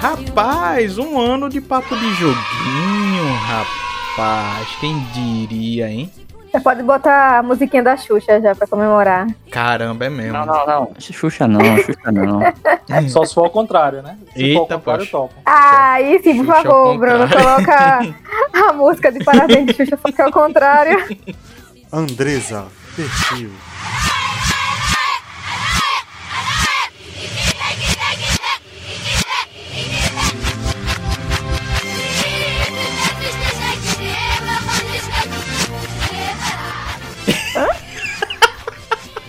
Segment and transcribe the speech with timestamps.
[0.00, 4.68] Rapaz, um ano de papo de joguinho, rapaz.
[4.80, 6.10] Quem diria, hein?
[6.50, 9.26] Você pode botar a musiquinha da Xuxa já pra comemorar.
[9.52, 10.32] Caramba, é mesmo.
[10.32, 10.90] Não, não, não.
[10.98, 12.40] Xuxa não, Xuxa não.
[13.08, 14.16] Só se for ao contrário, né?
[14.34, 15.10] Se Eita, for ao contrário, poxa.
[15.12, 15.34] topo.
[15.46, 18.00] Ah, aí sim, por Xuxa favor, Bruno, coloca
[18.68, 20.98] a música de parabéns de Xuxa, só que é o contrário.
[21.92, 22.64] Andresa,
[22.96, 23.50] perfil.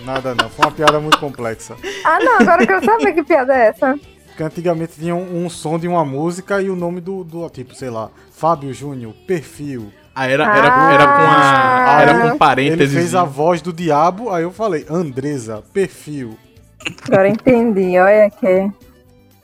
[0.04, 1.76] Nada não, foi uma piada muito complexa.
[2.04, 3.98] Ah, não, agora eu quero saber que piada é essa.
[4.26, 7.74] Porque antigamente tinha um, um som de uma música e o nome do, do tipo,
[7.74, 9.92] sei lá, Fábio Júnior, perfil.
[10.14, 11.96] Ah, era, era, era com a.
[11.96, 12.02] Ah.
[12.02, 12.94] Era com Ele parênteses.
[12.94, 16.36] fez a voz do diabo, aí eu falei, Andresa, perfil.
[17.06, 18.70] Agora eu entendi, olha que.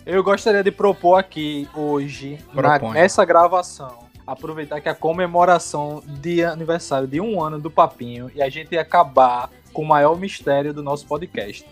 [0.05, 6.43] Eu gostaria de propor aqui hoje, na- nessa gravação, aproveitar que é a comemoração de
[6.43, 10.83] aniversário de um ano do Papinho e a gente acabar com o maior mistério do
[10.83, 11.65] nosso podcast.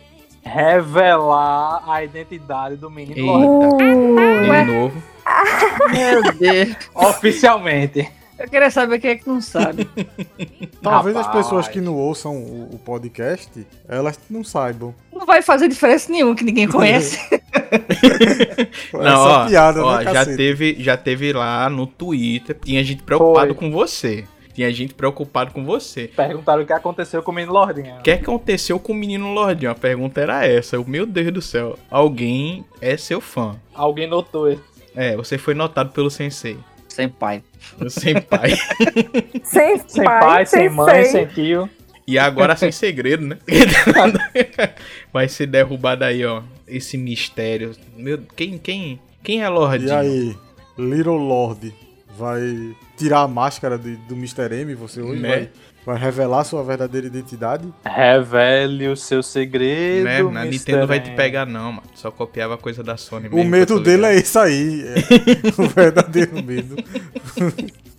[0.42, 3.32] Revelar a identidade do menino Eita.
[3.32, 4.64] Lorde.
[4.64, 5.02] De novo.
[5.92, 6.76] Meu Deus.
[6.94, 8.08] Oficialmente.
[8.38, 9.88] Eu queria saber quem é que não sabe.
[10.82, 11.44] Talvez as Rapaz.
[11.46, 14.94] pessoas que não ouçam o, o podcast, elas não saibam.
[15.10, 17.18] Não vai fazer diferença nenhuma que ninguém conhece.
[18.92, 20.36] Não, Essa ó, piada, ó, né, já cacete?
[20.36, 22.56] teve, já teve lá no Twitter.
[22.64, 23.54] Tinha gente preocupado Foi.
[23.54, 24.24] com você.
[24.56, 26.08] Tinha gente preocupado com você.
[26.16, 27.96] Perguntaram o que aconteceu com o menino Lordinha.
[27.98, 29.70] O que aconteceu com o menino Lordinho?
[29.70, 30.76] A pergunta era essa.
[30.76, 31.78] Eu, Meu Deus do céu.
[31.90, 33.54] Alguém é seu fã.
[33.74, 34.64] Alguém notou isso.
[34.94, 36.56] É, você foi notado pelo sensei.
[36.88, 37.42] Sem pai.
[37.78, 38.52] O senpai.
[39.44, 41.12] Sem, Sem pai, sem mãe, sei.
[41.12, 41.68] sem tio.
[42.06, 43.36] e agora sem segredo, né?
[45.12, 46.42] Vai ser derrubado aí, ó.
[46.66, 47.72] Esse mistério.
[47.94, 49.90] Meu, quem, quem, quem é Lordinho?
[49.90, 50.36] E aí,
[50.78, 51.74] Little Lord
[52.18, 54.52] vai tirar a máscara de- do Mr.
[54.52, 55.28] M, você hoje Né?
[55.28, 55.50] vai,
[55.84, 57.66] vai revelar sua verdadeira identidade?
[57.84, 60.04] Revele o seu segredo.
[60.04, 60.40] Né?
[60.40, 60.50] A Mr.
[60.72, 61.16] Nintendo vai te M.
[61.16, 61.82] pegar, não, mano.
[61.94, 66.76] Só copiava coisa da Sony O medo dele é isso aí, é o verdadeiro medo.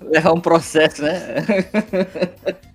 [0.10, 1.44] Levar um processo, né?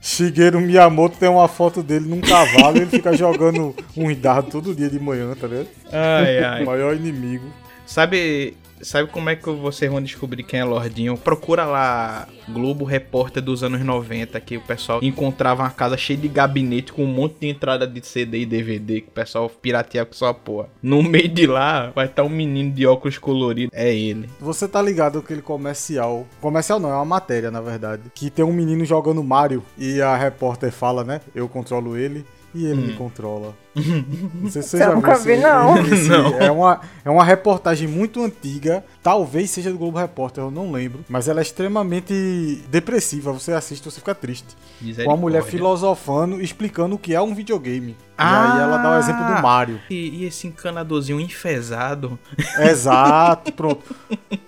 [0.00, 4.74] Shigeru Miyamoto tem uma foto dele num cavalo e ele fica jogando um dado todo
[4.74, 5.68] dia de manhã, tá ligado?
[5.92, 6.64] Ai, O ai.
[6.64, 7.46] maior inimigo.
[7.86, 11.16] Sabe, sabe como é que vocês vão descobrir quem é Lordinho?
[11.16, 16.28] Procura lá Globo Repórter dos anos 90, que o pessoal encontrava uma casa cheia de
[16.28, 20.14] gabinete com um monte de entrada de CD e DVD que o pessoal pirateava com
[20.14, 20.68] sua porra.
[20.82, 23.70] No meio de lá vai estar um menino de óculos coloridos.
[23.76, 24.28] É ele.
[24.40, 26.26] Você tá ligado aquele comercial.
[26.40, 28.02] Comercial não, é uma matéria, na verdade.
[28.14, 31.20] Que tem um menino jogando Mario e a repórter fala, né?
[31.34, 33.54] Eu controlo ele e ele me controla.
[33.74, 35.78] Não sei se você Eu já viu nunca vi, esse- não.
[35.86, 36.40] esse- Não.
[36.40, 38.84] É, uma, é uma reportagem muito antiga.
[39.02, 41.04] Talvez seja do Globo Repórter, eu não lembro.
[41.08, 43.32] Mas ela é extremamente depressiva.
[43.32, 44.56] Você assiste, você fica triste.
[45.04, 47.96] Com a mulher filosofando, explicando o que é um videogame.
[48.16, 48.54] Ah!
[48.56, 49.80] E aí ela dá o exemplo do Mario.
[49.90, 52.18] E, e esse encanadorzinho enfesado.
[52.60, 53.94] Exato, pronto.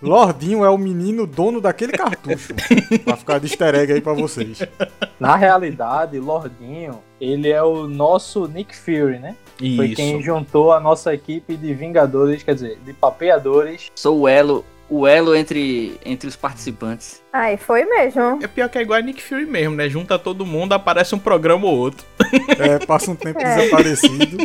[0.03, 2.55] Lordinho é o menino dono daquele cartucho.
[3.05, 4.59] pra ficar de easter egg aí pra vocês.
[5.19, 9.35] Na realidade, Lordinho, ele é o nosso Nick Fury, né?
[9.59, 9.97] Foi Isso.
[9.97, 13.91] quem juntou a nossa equipe de Vingadores, quer dizer, de papeadores.
[13.95, 17.23] Sou o elo, o elo entre, entre os participantes.
[17.33, 18.39] Ai, foi mesmo.
[18.43, 19.89] É pior que é igual a Nick Fury mesmo, né?
[19.89, 22.05] Junta todo mundo, aparece um programa ou outro.
[22.59, 23.57] É, passa um tempo É.
[23.57, 24.39] desaparecido.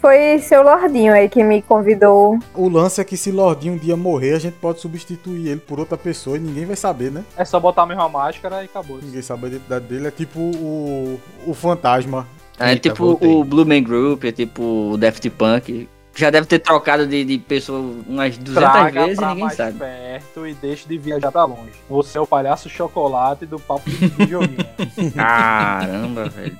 [0.00, 2.38] Foi seu Lordinho aí que me convidou.
[2.54, 5.80] O lance é que se Lordinho um dia morrer, a gente pode substituir ele por
[5.80, 7.24] outra pessoa e ninguém vai saber, né?
[7.36, 9.00] É só botar a mesma máscara e acabou.
[9.02, 10.06] Ninguém sabe a identidade dele.
[10.06, 12.28] É tipo o, o fantasma.
[12.58, 13.28] É Eita, tipo voltei.
[13.28, 15.88] o Blue Man Group, é tipo o Daft Punk.
[16.14, 17.78] Já deve ter trocado de, de pessoa
[18.08, 19.78] umas 200 Traga vezes e ninguém mais sabe.
[19.78, 21.70] perto e deixe de viajar pra longe.
[21.88, 24.56] Você é o palhaço chocolate do papo de videogame.
[25.14, 26.58] Caramba, velho.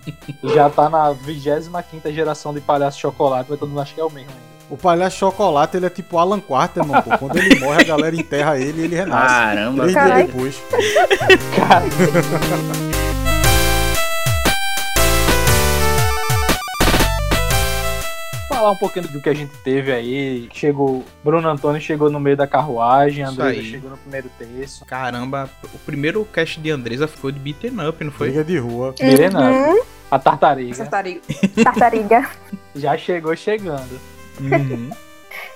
[0.54, 4.10] Já tá na 25 geração de palhaço chocolate, mas todo mundo acha que é o
[4.10, 4.48] mesmo ainda.
[4.70, 7.18] O palhaço chocolate, ele é tipo Alan Quarterman, pô.
[7.18, 9.26] Quando ele morre, a galera enterra ele e ele renasce.
[9.34, 9.82] Caramba.
[9.82, 10.22] Três Carai.
[10.22, 10.62] dias depois.
[11.56, 11.84] Cara,
[18.58, 20.48] falar um pouquinho do que a gente teve aí.
[20.52, 23.64] Chegou, Bruno Antônio chegou no meio da carruagem, aí.
[23.64, 24.84] chegou no primeiro terço.
[24.84, 28.28] Caramba, o primeiro cast de Andresa foi de beaten up, não foi?
[28.28, 28.94] Briga de rua.
[29.00, 29.82] Uhum.
[30.10, 30.76] A tartariga.
[30.76, 31.20] Tartariga.
[31.62, 32.30] Tartariga.
[32.74, 34.00] Já chegou chegando.
[34.40, 34.90] Uhum.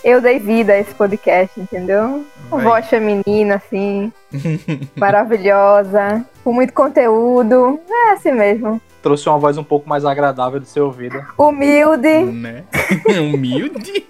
[0.04, 2.24] Eu dei vida a esse podcast, entendeu?
[2.50, 4.12] Com voz feminina, assim,
[4.96, 7.78] maravilhosa, com muito conteúdo.
[7.88, 8.80] É assim mesmo.
[9.00, 11.26] Trouxe uma voz um pouco mais agradável de ser ouvida.
[11.38, 12.64] Humilde, né?
[13.32, 14.06] Humilde.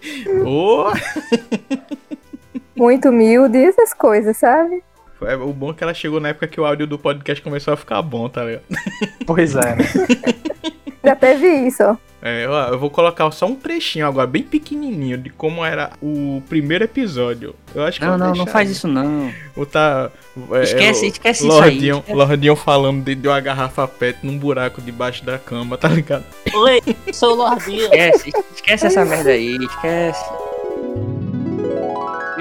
[0.47, 0.93] Oh.
[2.75, 4.83] muito humilde, essas coisas, sabe?
[5.23, 7.75] É, O bom é que ela chegou na época que o áudio do podcast começou
[7.75, 8.65] a ficar bom, tá ligado?
[9.27, 9.85] Pois é, né?
[11.13, 11.83] Já teve isso.
[12.23, 16.41] É, ó, eu vou colocar só um trechinho agora, bem pequenininho, de como era o
[16.49, 17.55] primeiro episódio.
[17.75, 18.75] Eu acho que Não, eu não, não faz aí.
[18.75, 19.31] isso não.
[19.57, 20.09] Ou tá.
[20.53, 22.05] é, Esquece, o esquece isso aí, Lordinho.
[22.09, 26.25] Lordinho falando de, de uma garrafa pet num buraco debaixo da cama, tá ligado?
[26.55, 26.81] Oi,
[27.13, 27.83] sou o Lordinho.
[27.83, 30.25] Esquece, esquece essa merda aí, esquece.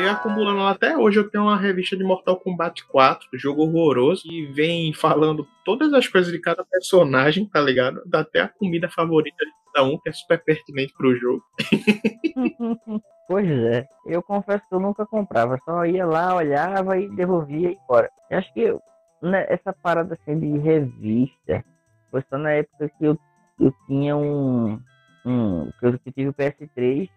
[0.02, 4.48] E acumulando até hoje, eu tenho uma revista de Mortal Kombat 4, jogo horroroso, que
[4.48, 8.02] vem falando todas as coisas de cada personagem, tá ligado?
[8.04, 11.44] Dá até a comida favorita de cada um, que é super pertinente pro jogo.
[13.28, 17.76] Pois é, eu confesso que eu nunca comprava, só ia lá, olhava e devolvia e
[17.76, 18.10] embora.
[18.30, 18.78] Eu acho que
[19.22, 21.64] né, essa parada assim de revista
[22.10, 23.18] foi só na época que eu,
[23.58, 24.82] eu tinha um.
[25.26, 27.10] um que eu tive o PS3,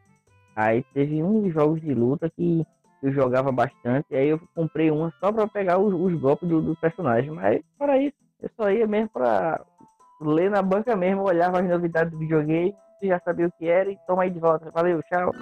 [0.54, 2.64] aí teve uns jogos de luta que
[3.04, 6.74] eu jogava bastante, aí eu comprei uma só pra pegar os, os golpes do, do
[6.76, 9.60] personagem, mas para isso, eu só ia mesmo pra
[10.20, 13.98] ler na banca mesmo, olhava as novidades do videogame, já sabia o que era e
[14.06, 14.70] toma aí de volta.
[14.70, 15.32] Valeu, tchau.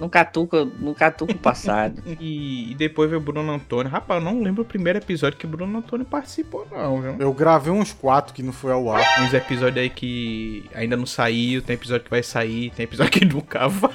[0.00, 2.02] Não catuca, não catuca o passado.
[2.20, 3.90] E, e depois veio o Bruno Antônio.
[3.90, 7.16] Rapaz, eu não lembro o primeiro episódio que o Bruno Antônio participou, não, viu?
[7.18, 9.02] Eu gravei uns quatro que não foi ao ar.
[9.22, 13.24] Uns episódios aí que ainda não saiu, tem episódio que vai sair, tem episódio que
[13.24, 13.92] nunca vai.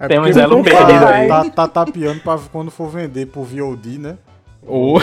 [0.00, 1.28] É Tem porque uns elo o perdido cara aí.
[1.28, 4.16] Tá, tá tapeando pra quando for vender por VOD, né?
[4.66, 4.98] Ou.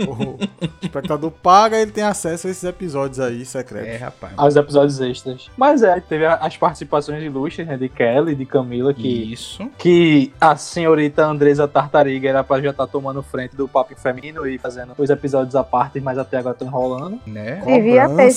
[0.00, 0.38] O,
[0.82, 3.88] espectador paga ele tem acesso a esses episódios aí secretos.
[3.88, 4.32] É, rapaz.
[4.36, 5.50] Aos episódios extras.
[5.56, 7.76] Mas é, teve as participações ilustres, né?
[7.76, 9.68] De Kelly e de Camila, que, Isso.
[9.78, 14.58] que a senhorita Andresa Tartariga era pra já estar tomando frente do papo feminino e
[14.58, 17.20] fazendo os episódios à parte, mas até agora tô enrolando.
[17.26, 17.62] Né?
[17.64, 18.34] Devia ter.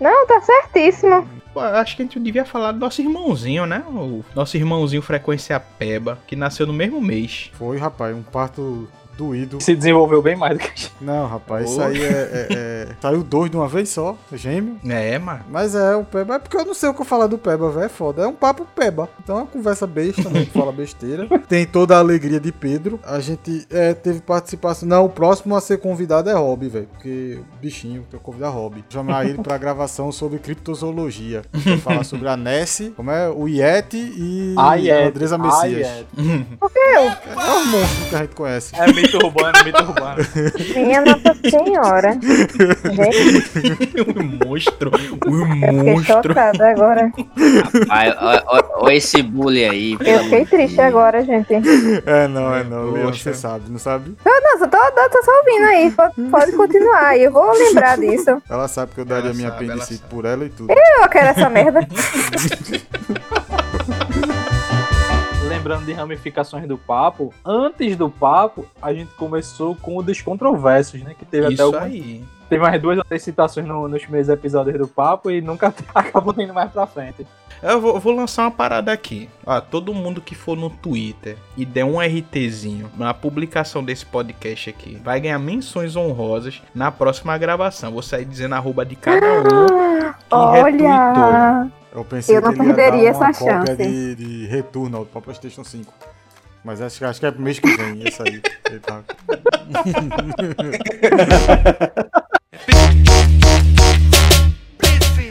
[0.00, 1.26] Não, tá certíssimo.
[1.56, 3.82] Acho que a gente devia falar do nosso irmãozinho, né?
[3.88, 7.50] O nosso irmãozinho Frequência Peba, que nasceu no mesmo mês.
[7.54, 9.60] Foi, rapaz, um parto doído.
[9.60, 10.92] Se desenvolveu bem mais do que a gente.
[11.00, 11.84] Não, rapaz, isso Ô.
[11.84, 14.78] aí é, é- é- Saiu dois de uma vez só, gêmeo.
[14.88, 15.44] É, mano.
[15.50, 16.34] Mas é, o Peba.
[16.36, 17.86] É porque eu não sei o que eu falar do Peba, velho.
[17.86, 18.22] É foda.
[18.22, 19.08] É um papo Peba.
[19.22, 20.44] Então é uma conversa besta, né?
[20.44, 21.26] que fala besteira.
[21.48, 22.98] Tem toda a alegria de Pedro.
[23.04, 24.88] A gente é, teve participação.
[24.88, 26.88] Não, o próximo a ser convidado é Rob, velho.
[26.92, 28.84] Porque o bichinho que eu convidar Rob.
[28.90, 31.42] Chamar ele pra gravação sobre criptozoologia.
[31.62, 33.28] Pra falar sobre a Nessie, como é?
[33.28, 35.86] O Yeti e A a Andresa a Messias.
[35.88, 36.06] Yeti.
[36.96, 38.74] É um monstro que a gente conhece.
[38.74, 40.16] É mito urbano, mito urbano.
[40.74, 42.12] Minha Nossa Senhora.
[42.92, 44.90] Gente, o monstro.
[45.26, 46.22] O eu fiquei monstro.
[46.28, 47.12] chocada agora.
[47.88, 49.98] Ai, ó, ó, ó esse bullying aí.
[50.00, 51.54] Eu fiquei triste agora, gente.
[52.06, 52.92] É, não, é não.
[52.92, 54.14] Leon, você sabe, não sabe?
[54.24, 55.90] Nossa, tô, tô, tô só ouvindo aí.
[55.90, 57.24] Pode, pode continuar aí.
[57.24, 58.42] Eu vou lembrar disso.
[58.48, 60.72] Ela sabe que eu daria Ela minha sabe, apendicite por ela e tudo.
[60.72, 61.80] Eu quero essa merda.
[65.66, 71.02] Lembrando de ramificações do papo, antes do papo, a gente começou com o dos controversos,
[71.02, 71.12] né?
[71.18, 72.22] Que teve até Isso algumas aí.
[72.48, 76.32] Teve umas duas ou três citações no- nos primeiros episódios do papo e nunca acabou
[76.38, 77.26] indo mais pra frente.
[77.60, 79.28] Eu vou, eu vou lançar uma parada aqui.
[79.44, 84.70] Ó, todo mundo que for no Twitter e der um RTzinho na publicação desse podcast
[84.70, 87.90] aqui vai ganhar menções honrosas na próxima gravação.
[87.90, 91.72] Vou sair dizendo arroba de cada um que retweetou.
[91.96, 93.76] Eu pensei Eu não que ele ia perderia dar uma essa cópia chance.
[93.76, 95.90] De, de retorno para PlayStation 5.
[96.62, 98.42] Mas acho, que- acho que é pro mês que vem isso aí.
[98.68, 99.02] Ele tá-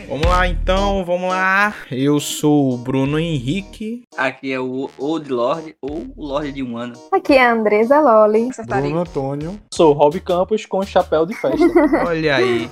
[0.07, 1.74] Vamos lá então, vamos lá.
[1.91, 4.03] Eu sou o Bruno Henrique.
[4.15, 6.93] Aqui é o Old Lord ou o Lorde de um ano.
[7.12, 8.50] Aqui é a Andresa Loli.
[8.65, 9.60] Bruno Antônio.
[9.74, 11.65] Sou Rob Campos com chapéu de festa.
[12.07, 12.69] Olha aí.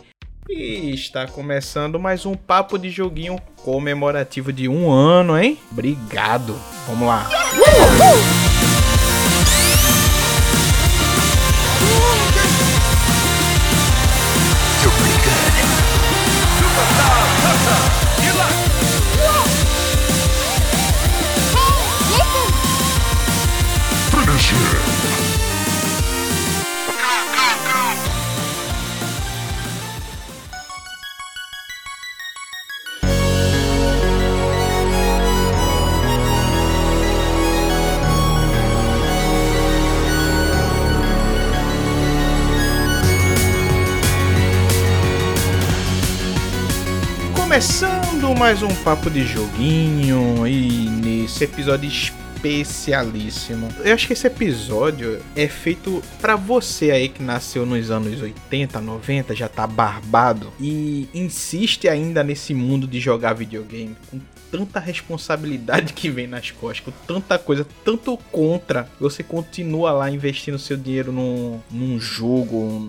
[0.50, 5.57] E está começando mais um papo de joguinho comemorativo de um ano, hein?
[5.71, 6.55] Obrigado.
[6.88, 7.29] Vamos lá.
[47.53, 53.69] Começando mais um papo de joguinho e nesse episódio especialíssimo.
[53.86, 58.81] Eu acho que esse episódio é feito pra você aí que nasceu nos anos 80,
[58.81, 64.19] 90, já tá barbado e insiste ainda nesse mundo de jogar videogame com
[64.53, 70.60] tanta responsabilidade que vem nas costas, com tanta coisa, tanto contra, você continua lá investindo
[70.60, 72.88] seu dinheiro num, num jogo,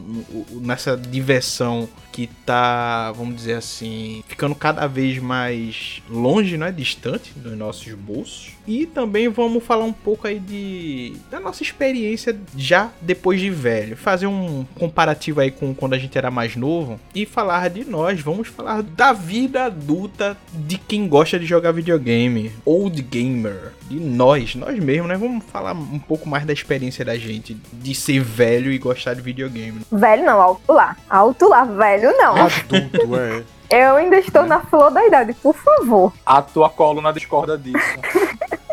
[0.61, 7.57] nessa diversão que tá, vamos dizer assim, ficando cada vez mais longe, né, distante dos
[7.57, 8.53] nossos bolsos.
[8.69, 13.97] E também vamos falar um pouco aí de da nossa experiência já depois de velho,
[13.97, 18.21] fazer um comparativo aí com quando a gente era mais novo e falar de nós,
[18.21, 24.55] vamos falar da vida adulta de quem gosta de jogar videogame, old gamer, de nós,
[24.57, 25.17] nós mesmos, né?
[25.17, 29.21] Vamos falar um pouco mais da experiência da gente de ser velho e gostar de
[29.21, 29.81] videogame.
[29.91, 30.97] Velho não, alto lá.
[31.09, 32.35] Alto lá, velho não.
[32.37, 33.43] Adulto, é.
[33.71, 36.13] Eu ainda estou na flor da idade, por favor.
[36.27, 37.79] A tua coluna discorda disso.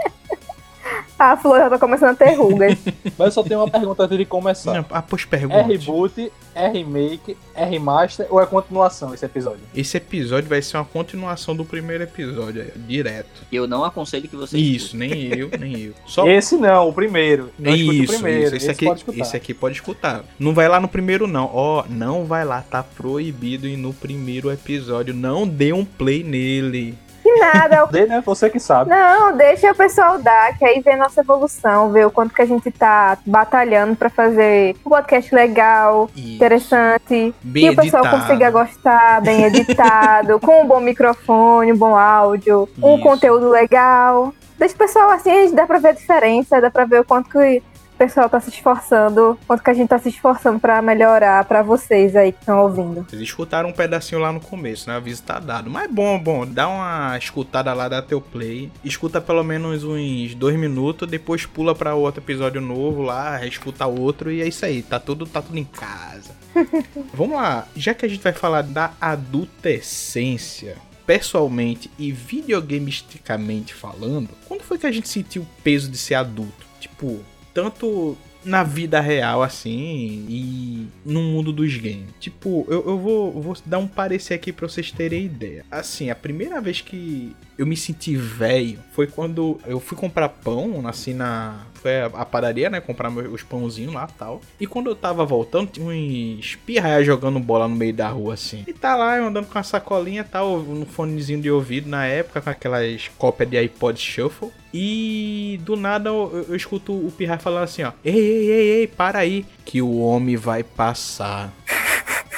[1.22, 2.76] A flor já tá começando a ter rugas.
[3.16, 4.74] Mas eu só tenho uma pergunta antes de começar.
[4.74, 5.68] Não, ah, pois É pergunte.
[5.68, 9.60] reboot, é remake, é remaster ou é continuação esse episódio?
[9.76, 13.30] Esse episódio vai ser uma continuação do primeiro episódio, direto.
[13.52, 15.94] Eu não aconselho que você Isso, nem eu, nem eu.
[16.08, 17.52] Só Esse não, o primeiro.
[17.60, 18.56] Não isso, o primeiro.
[18.56, 18.56] isso.
[18.56, 19.22] Esse, aqui, pode escutar.
[19.22, 20.24] esse aqui pode escutar.
[20.40, 21.52] Não vai lá no primeiro, não.
[21.54, 22.62] Ó, não vai lá.
[22.62, 25.14] Tá proibido ir no primeiro episódio.
[25.14, 26.98] Não dê um play nele.
[27.22, 27.86] Que nada.
[27.92, 28.22] Dê, né?
[28.26, 28.90] Você que sabe.
[28.90, 32.46] Não, deixa o pessoal dar, que aí vê nossa evolução, vê o quanto que a
[32.46, 37.34] gente tá batalhando pra fazer um podcast legal, E interessante.
[37.42, 42.68] bem que o pessoal consiga gostar, bem editado, com um bom microfone, um bom áudio,
[42.82, 43.04] um Isso.
[43.04, 44.34] conteúdo legal.
[44.58, 47.04] Deixa o pessoal assim, a gente dá pra ver a diferença, dá pra ver o
[47.06, 47.64] quanto que
[48.02, 52.16] pessoal tá se esforçando, quanto que a gente tá se esforçando pra melhorar pra vocês
[52.16, 53.06] aí que estão ouvindo.
[53.08, 54.96] Vocês escutaram um pedacinho lá no começo, né?
[54.96, 55.70] O aviso tá dado.
[55.70, 56.48] Mas bom, bom.
[56.48, 58.72] Dá uma escutada lá, dá teu play.
[58.84, 64.32] Escuta pelo menos uns dois minutos, depois pula pra outro episódio novo lá, escuta outro
[64.32, 64.82] e é isso aí.
[64.82, 66.32] Tá tudo, tá tudo em casa.
[67.14, 67.68] Vamos lá.
[67.76, 74.88] Já que a gente vai falar da adultescência, pessoalmente e videogamisticamente falando, quando foi que
[74.88, 76.66] a gente sentiu o peso de ser adulto?
[76.80, 82.10] Tipo, tanto na vida real, assim, e no mundo dos games.
[82.20, 85.66] Tipo, eu, eu vou, vou dar um parecer aqui pra vocês terem ideia.
[85.70, 90.88] Assim, a primeira vez que eu me senti velho foi quando eu fui comprar pão,
[90.88, 91.66] assim, na.
[91.76, 92.80] Foi a, padaria, né?
[92.80, 94.42] Comprar os pãozinhos lá tal.
[94.60, 98.64] E quando eu tava voltando, tinha uns pirraia jogando bola no meio da rua, assim.
[98.68, 102.42] E tá lá, eu andando com a sacolinha tal, no fonezinho de ouvido na época,
[102.42, 104.52] com aquelas cópias de iPod Shuffle.
[104.74, 107.92] E do nada eu, eu escuto o Pirra falando assim, ó.
[108.06, 111.52] Ei, ei, ei, ei, para aí, que o homem vai passar.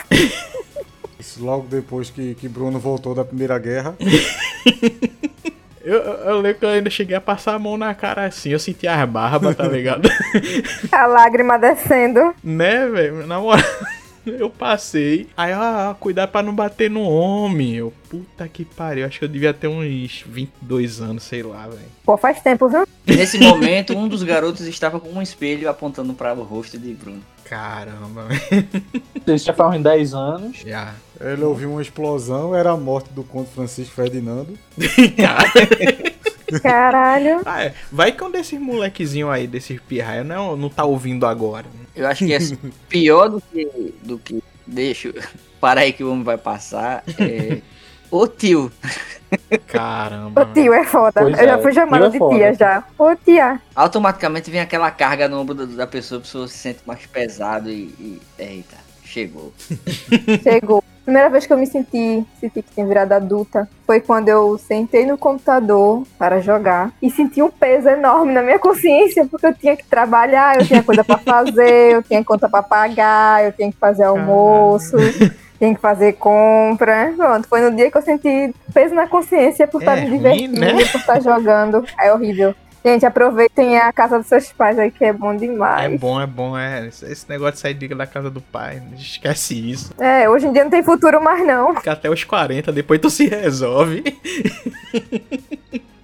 [1.19, 3.95] Isso logo depois que, que Bruno voltou da Primeira Guerra.
[5.85, 8.51] Eu, eu, eu lembro que eu ainda cheguei a passar a mão na cara assim,
[8.51, 10.09] eu senti as barbas, tá ligado?
[10.89, 12.33] A lágrima descendo.
[12.41, 13.27] né, velho?
[13.27, 13.65] Na moral,
[14.39, 15.27] eu passei.
[15.35, 17.75] Aí, ah, cuidado pra não bater no homem.
[17.75, 21.81] Eu, puta que pariu, acho que eu devia ter uns 22 anos, sei lá, velho.
[22.03, 22.87] Pô, faz tempo, viu?
[23.05, 27.21] Nesse momento, um dos garotos estava com um espelho apontando para o rosto de Bruno.
[27.43, 28.67] Caramba, velho.
[29.35, 30.57] Isso já faz uns 10 anos.
[30.65, 30.93] Já.
[31.19, 34.57] Ele ouviu uma explosão, era a morte do Conde Francisco Ferdinando.
[36.61, 37.41] Caralho.
[37.45, 37.73] Ah, é.
[37.91, 41.65] Vai que um desses molequezinhos aí, desses pirraia, não, não tá ouvindo agora.
[41.95, 42.39] Eu acho que é
[42.89, 43.95] pior do que.
[44.01, 44.43] do que.
[44.65, 45.13] Deixa.
[45.59, 47.03] Para aí que o homem vai passar.
[47.19, 47.61] É.
[48.11, 48.71] O tio.
[49.65, 50.43] Caramba.
[50.43, 51.19] O tio é foda.
[51.19, 52.35] Pois eu já é, fui tio chamada é de foda.
[52.35, 52.83] tia já.
[52.95, 53.59] Ô tia.
[53.75, 57.71] Automaticamente vem aquela carga no ombro da, da pessoa, a pessoa se sente mais pesado
[57.71, 57.85] e.
[57.99, 59.51] e eita, chegou.
[60.43, 60.83] Chegou.
[61.03, 65.05] Primeira vez que eu me senti, senti que tinha virado adulta foi quando eu sentei
[65.05, 69.75] no computador para jogar e senti um peso enorme na minha consciência porque eu tinha
[69.75, 73.77] que trabalhar, eu tinha coisa para fazer, eu tinha conta para pagar, eu tinha que
[73.77, 74.95] fazer almoço,
[75.59, 77.13] tinha que fazer compra.
[77.17, 80.17] Pronto, foi no dia que eu senti peso na consciência por estar É me ruim,
[80.17, 80.73] divertindo, né?
[80.73, 81.83] por estar jogando.
[81.99, 82.55] É horrível.
[82.85, 85.99] Gente, aproveitem a casa dos seus pais aí que é bom É demais.
[85.99, 86.87] bom, é bom, é.
[86.87, 89.93] Esse negócio de sair de- da casa do pai, esquece isso.
[89.97, 91.75] É, hoje em dia não tem futuro mais não.
[91.75, 94.03] Fica até os 40, depois tu se resolve.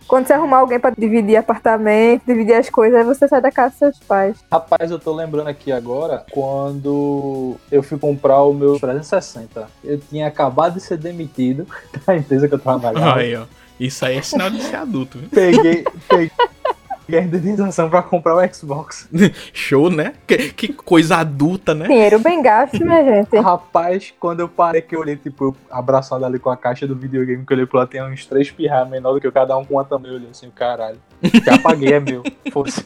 [0.07, 3.69] Quando você arrumar alguém pra dividir apartamento, dividir as coisas, aí você sai da casa
[3.69, 4.37] dos seus pais.
[4.51, 9.67] Rapaz, eu tô lembrando aqui agora quando eu fui comprar o meu 360.
[9.83, 11.67] Eu tinha acabado de ser demitido
[12.07, 13.19] da empresa que eu trabalhava.
[13.19, 13.43] Aí, ó.
[13.79, 15.29] Isso aí é sinal de ser adulto, viu?
[15.29, 19.07] Peguei, peguei, a indenização pra comprar o Xbox.
[19.53, 20.13] Show, né?
[20.27, 21.87] Que, que coisa adulta, né?
[21.87, 23.35] Dinheiro bem gasto, minha gente.
[23.37, 27.45] Rapaz, quando eu parei que eu olhei, tipo, abraçado ali com a caixa do videogame,
[27.45, 29.63] que eu olhei pro lado, tem uns três pirra menor do que eu, cada um
[29.63, 30.99] com uma também, eu olhei assim, caralho.
[31.43, 32.23] Já paguei, é meu.
[32.51, 32.85] Fosse.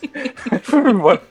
[0.64, 1.22] Fui embora.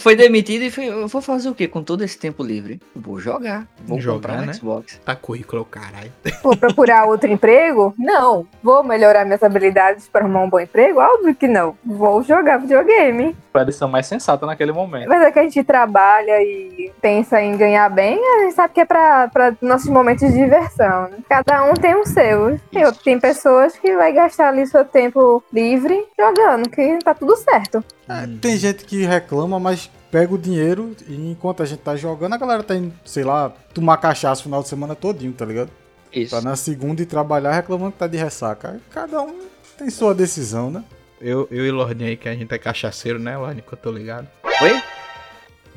[0.00, 2.80] Foi demitido e foi, eu vou fazer o quê com todo esse tempo livre?
[2.96, 3.66] Vou jogar.
[3.86, 4.52] Vou Jogar, comprar um né?
[4.54, 5.00] Xbox.
[5.04, 6.10] Tá currículo, caralho.
[6.42, 7.94] Vou procurar outro emprego?
[7.96, 8.46] Não.
[8.62, 10.98] Vou melhorar minhas habilidades para arrumar um bom emprego?
[10.98, 11.76] Óbvio que não.
[11.84, 13.36] Vou jogar videogame.
[13.52, 15.08] Foi a decisão mais sensata naquele momento.
[15.08, 18.80] Mas é que a gente trabalha e pensa em ganhar bem, a gente sabe que
[18.80, 21.02] é pra, pra nossos momentos de diversão.
[21.10, 21.18] né?
[21.28, 22.58] Cada um tem o seu.
[22.72, 27.84] Eu, tem pessoas que vai gastar ali seu tempo livre jogando, que tá tudo certo.
[28.08, 32.34] É, tem gente que reclama, mas pega o dinheiro e enquanto a gente tá jogando,
[32.34, 35.70] a galera tá indo, sei lá, tomar cachaça o final de semana todinho, tá ligado?
[36.12, 36.34] Isso.
[36.34, 38.80] Tá na segunda e trabalhar reclamando que tá de ressaca.
[38.90, 39.40] Cada um
[39.78, 40.84] tem sua decisão, né?
[41.20, 43.62] Eu, eu e Lordinho aí, que a gente é cachaceiro, né, Lordinho?
[43.62, 44.28] Que eu tô ligado.
[44.44, 44.82] Oi?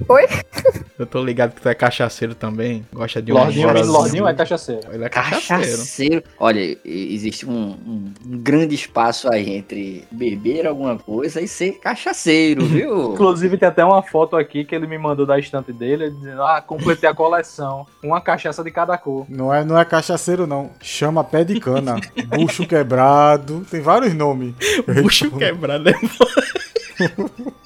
[0.09, 0.27] Oi?
[0.97, 2.85] Eu tô ligado que tu é cachaceiro também.
[2.93, 3.67] Gosta de um Lordinho.
[3.91, 4.81] Lordinho é cachaceiro.
[4.93, 5.61] Ele é cachaceiro.
[5.71, 6.23] Cachaceiro.
[6.39, 12.63] Olha, existe um, um- um grande espaço aí entre beber alguma coisa e ser cachaceiro,
[12.67, 13.11] viu?
[13.13, 16.61] Inclusive tem até uma foto aqui que ele me mandou da estante dele, dizendo, ah,
[16.61, 17.85] completei a coleção.
[18.01, 19.25] Uma cachaça de cada cor.
[19.27, 20.69] Não é, não é cachaceiro, não.
[20.81, 21.95] Chama pé de cana.
[22.29, 23.65] Bucho quebrado.
[23.69, 24.53] Tem vários nomes.
[25.01, 25.93] Bucho quebrado é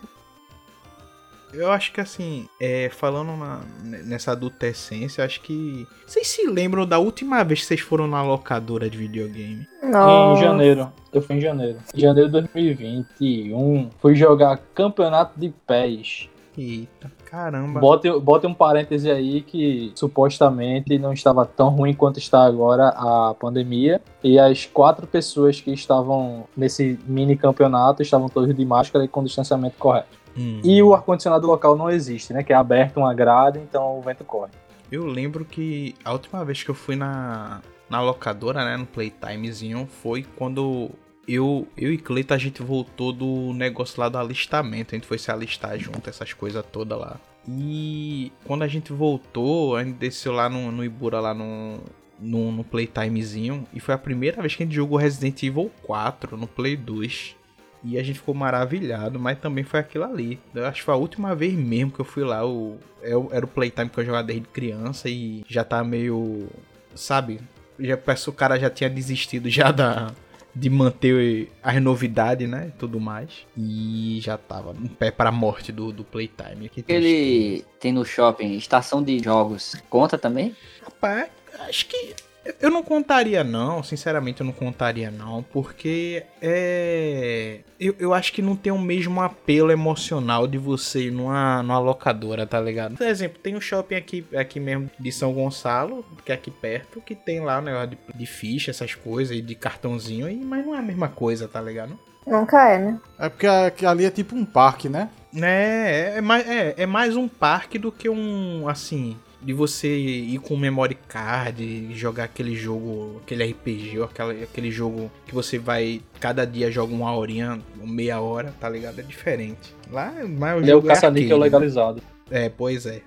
[1.53, 5.87] Eu acho que assim, é, falando na- nessa adolescência, acho que.
[6.05, 9.67] Vocês se lembram da última vez que vocês foram na locadora de videogame?
[9.83, 10.43] Em Nossa.
[10.43, 10.91] janeiro.
[11.11, 11.79] Eu fui em janeiro.
[11.95, 13.89] Em janeiro de 2021.
[13.99, 16.29] Fui jogar campeonato de pés.
[16.57, 17.79] Eita, caramba.
[17.79, 23.33] Bote, bote um parêntese aí que supostamente não estava tão ruim quanto está agora a
[23.39, 24.01] pandemia.
[24.21, 29.23] E as quatro pessoas que estavam nesse mini campeonato estavam todos de máscara e com
[29.23, 30.18] distanciamento correto.
[30.37, 30.61] Hum.
[30.63, 32.43] E o ar-condicionado local não existe, né?
[32.43, 34.51] Que é aberto uma grade, então o vento corre.
[34.91, 39.87] Eu lembro que a última vez que eu fui na, na locadora, né, no Playtimezinho,
[40.01, 40.89] foi quando
[41.27, 44.95] eu, eu e Cleito a gente voltou do negócio lá do alistamento.
[44.95, 47.17] A gente foi se alistar junto, essas coisas todas lá.
[47.47, 51.79] E quando a gente voltou, a gente desceu lá no, no Ibura, lá no,
[52.19, 53.65] no, no Playtimezinho.
[53.73, 57.35] E foi a primeira vez que a gente jogou Resident Evil 4 no Play 2.
[57.83, 60.39] E a gente ficou maravilhado, mas também foi aquilo ali.
[60.53, 62.45] Eu acho que foi a última vez mesmo que eu fui lá.
[62.45, 66.47] O, é o- era o Playtime que eu jogava desde criança e já tá meio.
[66.93, 67.39] Sabe?
[67.79, 70.11] Já parece o cara já tinha desistido já da.
[70.53, 72.69] De manter as novidades, né?
[72.69, 73.29] E tudo mais.
[73.55, 76.69] E já tava um pé pra morte do, do Playtime.
[76.87, 79.75] Ele tem no shopping estação de jogos.
[79.89, 80.53] Conta também?
[80.83, 81.29] Rapaz,
[81.67, 82.15] acho que.
[82.59, 83.83] Eu não contaria, não.
[83.83, 85.43] Sinceramente, eu não contaria, não.
[85.43, 87.59] Porque é.
[87.79, 91.79] Eu, eu acho que não tem o mesmo apelo emocional de você ir numa, numa
[91.79, 92.97] locadora, tá ligado?
[92.97, 97.01] Por exemplo, tem um shopping aqui, aqui mesmo de São Gonçalo, que é aqui perto,
[97.01, 100.65] que tem lá o negócio de, de ficha, essas coisas, e de cartãozinho, aí, mas
[100.65, 101.97] não é a mesma coisa, tá ligado?
[102.27, 102.99] Nunca é, né?
[103.17, 105.09] É porque ali é tipo um parque, né?
[105.35, 110.39] É, é, mais, é, é mais um parque do que um, assim, de você ir
[110.39, 115.57] com memory card, e jogar aquele jogo, aquele RPG, ou aquela, aquele jogo que você
[115.57, 118.99] vai, cada dia joga uma horinha, meia hora, tá ligado?
[118.99, 119.73] É diferente.
[119.91, 121.59] Lá, mas o é o jogo caça-níquel arcade, né?
[121.59, 122.01] legalizado.
[122.31, 123.01] É, pois é.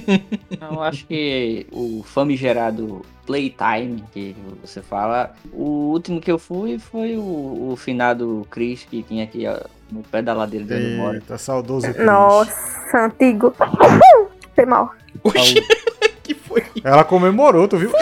[0.60, 6.78] Não, eu acho que o famigerado Playtime, que você fala, o último que eu fui
[6.78, 9.58] foi o, o finado Chris, que tinha aqui ó,
[9.90, 11.14] no pé da ladeira de onde eu moro.
[11.14, 12.04] Eita, saudoso Chris.
[12.04, 13.54] Nossa, antigo.
[14.58, 14.92] Foi mal.
[15.22, 15.62] Oxi,
[16.24, 16.64] que foi?
[16.82, 17.92] Ela comemorou, tu viu?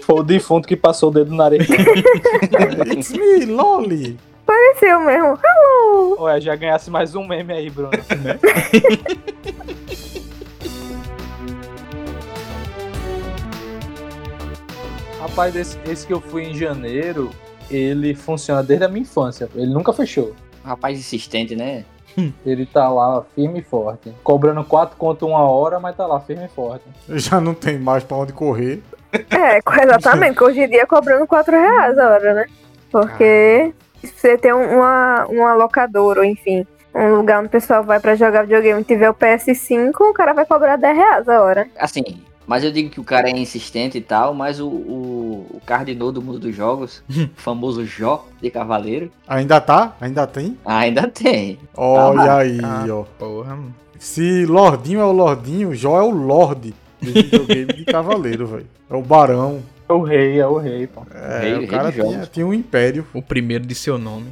[0.00, 1.60] Foi o defunto que passou o dedo na areia.
[2.90, 4.18] It's me, Loli.
[4.46, 5.38] Pareceu mesmo.
[6.20, 7.90] Ué, já ganhasse mais um meme aí, Bruno.
[15.20, 17.28] Rapaz, esse, esse que eu fui em janeiro,
[17.70, 19.50] ele funciona desde a minha infância.
[19.54, 20.34] Ele nunca fechou.
[20.64, 21.84] Rapaz insistente, né?
[22.44, 24.12] Ele tá lá firme e forte.
[24.22, 26.84] Cobrando 4 conto uma hora, mas tá lá firme e forte.
[27.08, 28.82] Já não tem mais pra onde correr.
[29.12, 32.46] É, exatamente, que hoje em dia é cobrando 4 reais a hora, né?
[32.90, 33.72] Porque
[34.02, 37.98] se você tem um- uma, uma locadora, ou enfim, um lugar onde o pessoal vai
[38.00, 41.66] pra jogar videogame e tiver o PS5, o cara vai cobrar 10 reais a hora.
[41.78, 42.22] Assim,
[42.52, 46.12] mas eu digo que o cara é insistente e tal, mas o, o, o cardinô
[46.12, 49.96] do mundo dos jogos, o famoso Jó de Cavaleiro, Ainda tá?
[49.98, 50.58] Ainda tem?
[50.64, 51.58] ainda tem.
[51.74, 53.04] Olha aí, Ah, ó.
[53.18, 53.74] porra, mano.
[53.98, 58.66] Se Lordinho é o Lordinho, Jó é o Lorde do videogame de cavaleiro, velho.
[58.90, 59.62] É o Barão.
[59.88, 61.02] É o rei, é o rei, pô.
[61.14, 63.06] É, Rei- o rei cara tinha, tinha um império.
[63.14, 64.26] O primeiro de seu nome.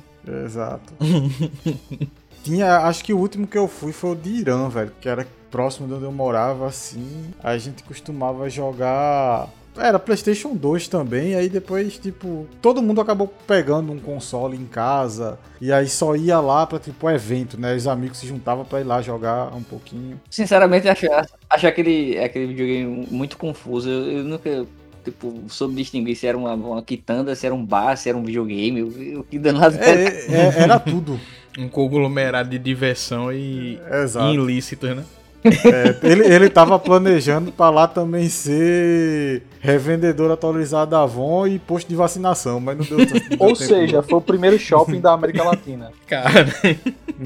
[0.44, 0.92] Exato.
[2.42, 5.26] Tinha, acho que o último que eu fui foi o de Irã, velho, que era
[5.50, 7.30] próximo de onde eu morava, assim.
[7.42, 9.48] A gente costumava jogar.
[9.76, 15.38] Era PlayStation 2 também, aí depois, tipo, todo mundo acabou pegando um console em casa,
[15.60, 17.76] e aí só ia lá pra, tipo, evento, né?
[17.76, 20.20] Os amigos se juntavam pra ir lá jogar um pouquinho.
[20.28, 21.06] Sinceramente, acho,
[21.48, 23.88] acho aquele, aquele videogame muito confuso.
[23.88, 24.66] Eu, eu nunca,
[25.04, 28.24] tipo, soube distinguir se era uma, uma quitanda, se era um bar, se era um
[28.24, 28.82] videogame.
[29.16, 31.18] O que danado É, é- era tudo.
[31.58, 34.32] Um conglomerado de diversão e Exato.
[34.32, 35.04] ilícitos, né?
[35.44, 41.88] É, ele, ele tava planejando pra lá também ser revendedor atualizado da Avon e posto
[41.88, 45.12] de vacinação, mas não deu, não deu Ou tempo, seja, foi o primeiro shopping da
[45.12, 45.92] América Latina.
[46.06, 46.46] Cara.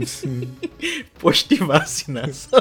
[0.06, 0.48] Sim.
[1.18, 2.60] posto de vacinação.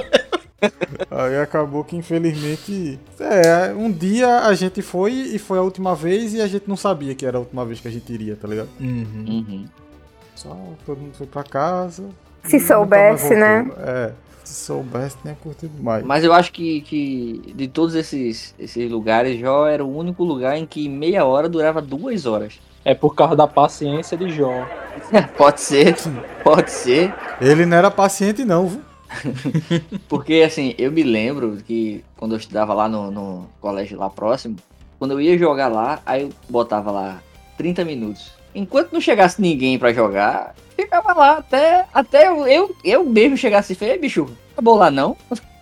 [1.12, 3.00] Aí acabou que infelizmente.
[3.20, 6.78] É, um dia a gente foi e foi a última vez e a gente não
[6.78, 8.70] sabia que era a última vez que a gente iria, tá ligado?
[8.80, 9.26] Uhum.
[9.28, 9.66] Uhum.
[10.36, 12.04] Só todo mundo foi pra casa.
[12.44, 13.70] Se soubesse, né?
[13.80, 14.12] É,
[14.44, 16.04] se soubesse, tinha curtido mais.
[16.06, 20.58] Mas eu acho que, que de todos esses, esses lugares, Jó era o único lugar
[20.58, 22.60] em que meia hora durava duas horas.
[22.86, 24.68] É por causa da paciência de Jó.
[25.38, 25.96] pode ser,
[26.44, 27.14] pode ser.
[27.40, 28.82] Ele não era paciente, não, viu?
[30.10, 34.58] Porque assim, eu me lembro que quando eu estudava lá no, no colégio lá próximo,
[35.00, 37.22] quando eu ia jogar lá, aí eu botava lá
[37.58, 38.32] 30 minutos.
[38.54, 43.74] Enquanto não chegasse ninguém pra jogar, ficava lá até, até eu, eu, eu mesmo chegasse
[43.74, 45.18] e falei, "Ei, bicho, acabou lá não?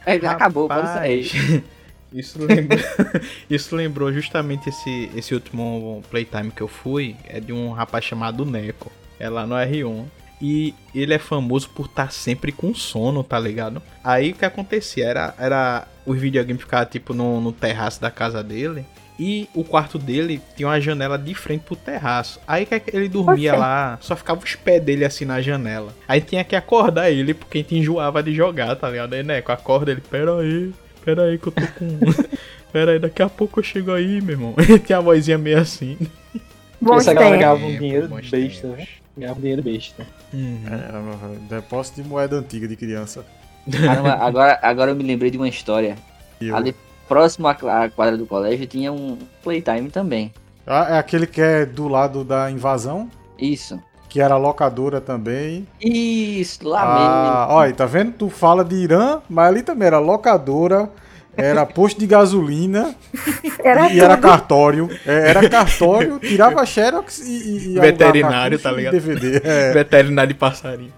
[0.06, 1.28] Aí, acabou, pode sair.
[1.28, 1.64] Rapaz,
[2.14, 2.80] Isso lembrou,
[3.50, 7.16] isso lembrou justamente esse, esse último playtime que eu fui.
[7.26, 8.92] É de um rapaz chamado Neco.
[9.18, 10.06] É lá no R1.
[10.42, 13.82] E ele é famoso por estar sempre com sono, tá ligado?
[14.04, 15.06] Aí o que acontecia?
[15.06, 18.84] Era, era os videogames ficavam tipo no, no terraço da casa dele.
[19.24, 22.40] E o quarto dele tinha uma janela de frente pro terraço.
[22.48, 25.94] Aí que ele dormia lá, só ficava os pés dele assim na janela.
[26.08, 29.14] Aí tinha que acordar ele, porque a gente enjoava de jogar, tá ligado?
[29.14, 30.74] Aí, Neco, acorda ele, pera aí,
[31.06, 32.00] pera aí que eu tô com.
[32.74, 34.56] pera aí, daqui a pouco eu chego aí, meu irmão.
[34.58, 36.00] Ele tinha a vozinha meio assim.
[36.82, 38.88] Bons Essa galera ganhava um Tempos, dinheiro besta, né?
[39.16, 40.08] Ganhava um dinheiro besta.
[40.34, 43.24] Era, meu velho, depósito de moeda antiga de criança.
[43.72, 45.96] Caramba, agora, agora eu me lembrei de uma história.
[46.42, 46.74] Eu- Ali
[47.12, 50.32] próximo à à quadra do colégio tinha um playtime também.
[50.66, 53.78] Ah, é aquele que é do lado da invasão, Isso.
[54.08, 55.68] que era locadora também.
[55.82, 58.14] Isso, lá Ah, olha, tá vendo?
[58.14, 60.90] Tu fala de Irã, mas ali também era locadora,
[61.36, 62.94] era posto de gasolina
[63.64, 64.90] Era e era cartório.
[65.06, 68.94] É, era cartório, tirava xerox e, e, e Veterinário, tá ligado?
[68.94, 70.94] DVD, é, Veterinário de passarinho.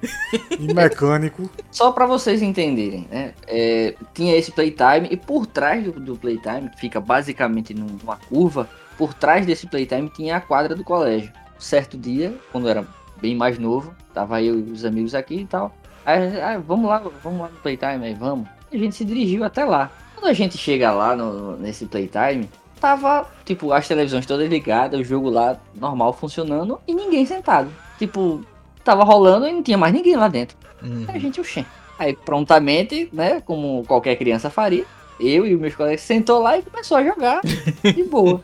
[0.59, 1.49] e mecânico.
[1.71, 3.33] Só pra vocês entenderem, né?
[3.47, 8.17] É, tinha esse playtime e por trás do, do playtime, que fica basicamente num- numa
[8.17, 8.67] curva,
[8.97, 11.31] por trás desse playtime tinha a quadra do colégio.
[11.59, 12.87] Certo dia, quando eu era
[13.21, 15.75] bem mais novo, tava eu e os amigos aqui e tal.
[16.05, 18.47] Aí, ah, vamos lá, vamos lá no playtime aí, vamos.
[18.71, 19.89] E a gente se dirigiu até lá.
[20.23, 25.03] Quando a gente chega lá no, nesse playtime, tava, tipo, as televisões todas ligadas, o
[25.03, 27.69] jogo lá normal funcionando e ninguém sentado.
[27.99, 28.39] Tipo,
[28.85, 30.55] tava rolando e não tinha mais ninguém lá dentro.
[30.81, 31.03] Uhum.
[31.09, 31.65] Aí a gente, oxê.
[31.99, 34.85] Aí prontamente, né, como qualquer criança faria,
[35.19, 37.41] eu e os meus colegas sentou lá e começou a jogar
[37.83, 38.41] de boa.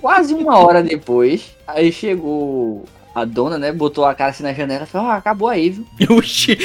[0.00, 4.84] Quase uma hora depois, aí chegou a dona, né, botou a cara assim na janela
[4.84, 6.18] e falou, ah, acabou aí, viu?
[6.18, 6.56] Oxi.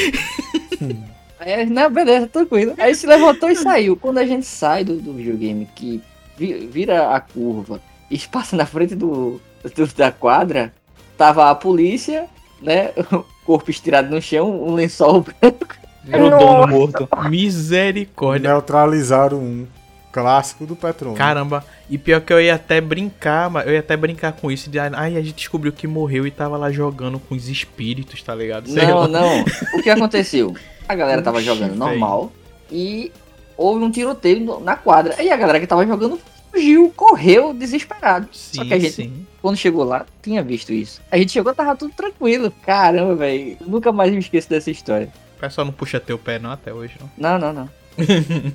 [1.39, 2.73] Aí, não, beleza, tranquilo.
[2.77, 3.95] Aí se levantou e saiu.
[3.95, 6.01] Quando a gente sai do, do videogame, que
[6.37, 9.39] vi- vira a curva e passa na frente do,
[9.75, 10.73] do- da quadra,
[11.17, 12.25] tava a polícia,
[12.61, 15.67] né, o corpo estirado no chão, um lençol branco.
[16.11, 17.07] Era o dono morto.
[17.29, 18.49] Misericórdia.
[18.51, 19.67] Neutralizaram um
[20.11, 21.17] clássico do Petrônio.
[21.17, 24.69] Caramba, e pior que eu ia até brincar, mas eu ia até brincar com isso.
[24.69, 28.33] De, ai, a gente descobriu que morreu e tava lá jogando com os espíritos, tá
[28.33, 28.69] ligado?
[28.69, 29.07] Sei Não, lá.
[29.07, 29.45] não.
[29.73, 30.55] O que aconteceu?
[30.87, 32.31] A galera tava Oxi, jogando normal
[32.71, 33.11] e
[33.55, 35.21] houve um tiroteio na quadra.
[35.21, 36.19] E a galera que tava jogando
[36.51, 38.27] fugiu, correu desesperado.
[38.31, 39.27] Só que a gente, sim.
[39.41, 41.01] quando chegou lá, tinha visto isso.
[41.11, 42.51] A gente chegou, tava tudo tranquilo.
[42.65, 43.57] Caramba, velho.
[43.61, 45.11] Nunca mais me esqueço dessa história.
[45.37, 47.09] O pessoal não puxa teu pé não até hoje, não.
[47.17, 47.78] Não, não, não.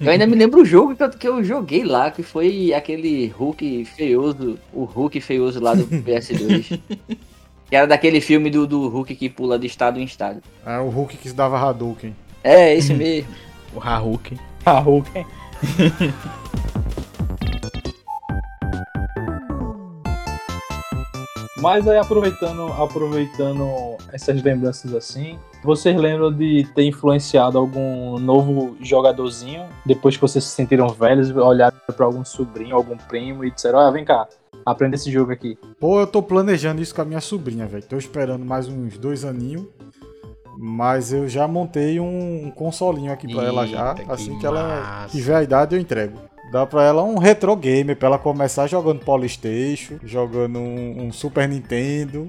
[0.01, 3.29] Eu ainda me lembro o jogo que eu, que eu joguei lá, que foi aquele
[3.29, 6.79] Hulk feioso, o Hulk feioso lá do PS2.
[7.69, 10.43] que era daquele filme do, do Hulk que pula de estado em estado.
[10.65, 12.15] É o Hulk que se dava Hadouken.
[12.43, 13.29] É, esse mesmo.
[13.75, 14.39] O Haruki.
[14.65, 14.85] A
[21.64, 29.64] Mas aí aproveitando, aproveitando essas lembranças assim, vocês lembram de ter influenciado algum novo jogadorzinho
[29.87, 33.90] depois que vocês se sentiram velhos, olharam para algum sobrinho, algum primo e disseram: "Olha,
[33.90, 34.29] vem cá,
[34.66, 35.57] aprenda esse jogo aqui".
[35.81, 37.83] Pô, eu tô planejando isso com a minha sobrinha, velho.
[37.83, 39.64] Tô esperando mais uns dois aninhos.
[40.59, 43.94] Mas eu já montei um, um consolinho aqui pra ela já.
[43.94, 45.16] Que Assim que ela massa.
[45.16, 46.18] tiver a idade, eu entrego.
[46.55, 51.49] Dá pra ela um retro game, pra ela começar jogando Polystation, jogando um, um Super
[51.49, 52.29] Nintendo.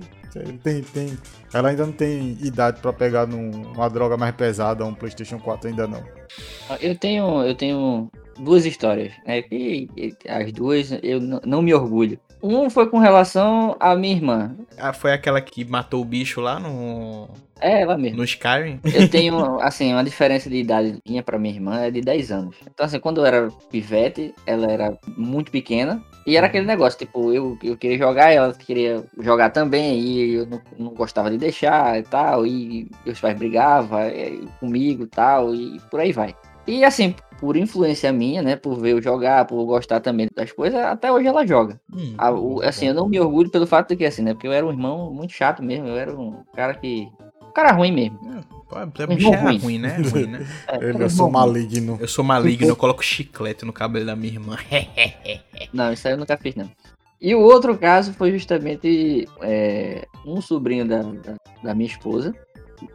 [0.64, 1.18] Tem, tem,
[1.54, 5.70] ela ainda não tem idade pra pegar num- uma droga mais pesada, um PlayStation 4
[5.70, 6.04] ainda não.
[6.82, 8.10] Eu tenho, eu tenho
[8.40, 9.44] duas histórias, né?
[9.44, 12.20] Que e- as duas eu não me orgulho.
[12.46, 14.56] Um foi com relação à minha irmã.
[14.78, 17.28] Ah, foi aquela que matou o bicho lá no,
[17.60, 18.18] É ela mesma.
[18.18, 18.80] no Skyrim?
[18.84, 22.56] Eu tenho, assim, uma diferença de idade minha pra minha irmã é de 10 anos.
[22.70, 26.04] Então, assim, quando eu era pivete, ela era muito pequena.
[26.28, 30.46] E era aquele negócio, tipo, eu, eu queria jogar, ela queria jogar também, e eu
[30.48, 35.54] não, não gostava de deixar e tal, e meus pais brigavam eh, comigo e tal,
[35.54, 36.36] e por aí vai.
[36.68, 40.80] E assim, por influência minha, né, por ver eu jogar, por gostar também das coisas,
[40.80, 41.80] até hoje ela joga.
[41.94, 44.48] Hum, Ah, o- assim, eu não me orgulho pelo fato de que, assim, né, porque
[44.48, 47.08] eu era um irmão muito chato mesmo, eu era um cara que...
[47.42, 48.20] Um cara ruim mesmo.
[48.70, 49.58] pô, é bicho é ruim.
[49.58, 49.98] ruim, né?
[50.12, 50.46] Ruim, né?
[50.68, 51.34] É, era eu sou ruim.
[51.34, 51.98] maligno.
[52.02, 54.58] Eu sou maligno, eu coloco chiclete no cabelo da minha irmã.
[55.74, 56.70] Não, isso aí eu nunca fiz, não.
[57.22, 62.34] E o outro caso foi justamente é, um sobrinho da, da, da minha esposa.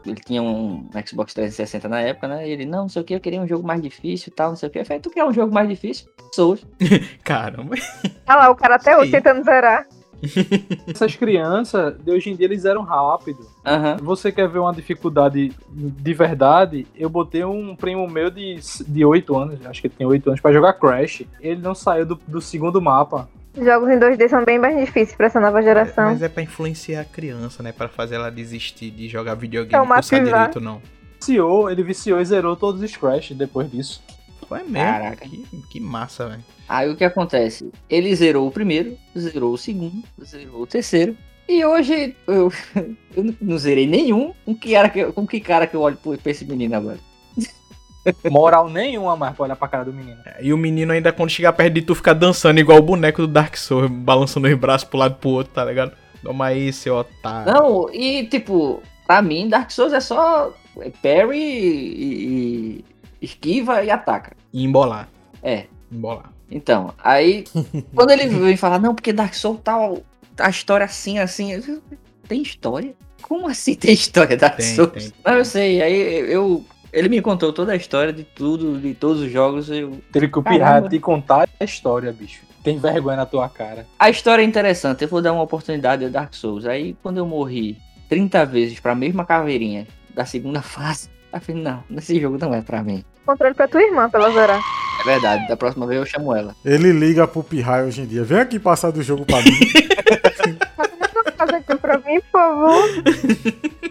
[0.05, 2.49] Ele tinha um Xbox 360 na época, né?
[2.49, 4.51] E ele, não, não sei o que, eu queria um jogo mais difícil e tal,
[4.51, 4.79] não sei o que.
[4.79, 6.09] Eu falei, tu quer um jogo mais difícil?
[6.33, 6.66] Souls.
[7.25, 7.77] Caramba.
[8.29, 9.87] Olha lá, o cara até hoje tentando zerar.
[10.87, 13.38] Essas crianças, de hoje em dia, eles eram rápido.
[13.64, 13.97] Aham.
[14.03, 16.87] Você quer ver uma dificuldade de verdade?
[16.95, 20.40] Eu botei um primo meu de, de 8 anos, acho que ele tem 8 anos,
[20.40, 21.23] pra jogar Crash.
[21.40, 23.29] Ele não saiu do, do segundo mapa.
[23.64, 26.11] Jogos em 2D são bem mais difíceis pra essa nova geração.
[26.11, 27.73] Mas é pra influenciar a criança, né?
[27.73, 30.81] Pra fazer ela desistir de jogar videogame É e cursar direito, não.
[31.18, 34.03] Viciou, ele viciou e zerou todos os Crash depois disso.
[34.49, 34.75] Pô, é mesmo.
[34.75, 35.29] Caraca.
[35.29, 36.44] Que, que massa, velho.
[36.68, 37.70] Aí o que acontece?
[37.88, 41.16] Ele zerou o primeiro, zerou o segundo, zerou o terceiro.
[41.49, 42.51] E hoje eu,
[43.16, 44.33] eu não- zerei nenhum.
[44.44, 46.99] Com que, cara que, eu- com que cara que eu olho pra esse menino agora?
[48.31, 50.19] Moral nenhuma mais pra olhar pra cara do menino.
[50.41, 53.29] E o menino ainda, quando chegar perto de tu, fica dançando igual o boneco do
[53.29, 55.93] Dark Souls, balançando os braços pro lado e pro outro, tá ligado?
[56.23, 57.53] Toma aí, seu otário.
[57.53, 60.53] Não, e tipo, pra mim, Dark Souls é só
[61.03, 62.85] parry e, e
[63.21, 64.33] esquiva e ataca.
[64.53, 65.09] E embolar.
[65.43, 65.65] É.
[65.91, 66.31] Embolar.
[66.51, 67.45] Então, aí,
[67.95, 69.99] quando ele vem falar, não, porque Dark Souls tal,
[70.39, 71.53] a história assim, assim.
[71.53, 71.83] eu
[72.27, 72.95] Tem história?
[73.23, 74.93] Como assim tem história Dark Tem, Souls?
[74.93, 75.13] tem.
[75.25, 76.65] Não, eu sei, aí eu.
[76.92, 79.70] Ele me contou toda a história de tudo, de todos os jogos.
[79.70, 80.00] Eu...
[80.12, 80.42] Teve que o
[80.88, 82.42] te contar a história, bicho.
[82.62, 83.87] Tem vergonha na tua cara.
[83.98, 86.66] A história é interessante, eu vou dar uma oportunidade a Dark Souls.
[86.66, 91.83] Aí, quando eu morri 30 vezes pra mesma caveirinha da segunda fase, eu falei, não,
[91.96, 93.05] esse jogo não é pra mim.
[93.24, 94.61] Controle pra tua irmã, pra ela zerar.
[95.00, 96.55] É verdade, da próxima vez eu chamo ela.
[96.64, 98.24] Ele liga pro Pirraia hoje em dia.
[98.24, 99.53] Vem aqui passar do jogo pra mim.
[101.38, 102.85] Faz aqui pra mim, por favor.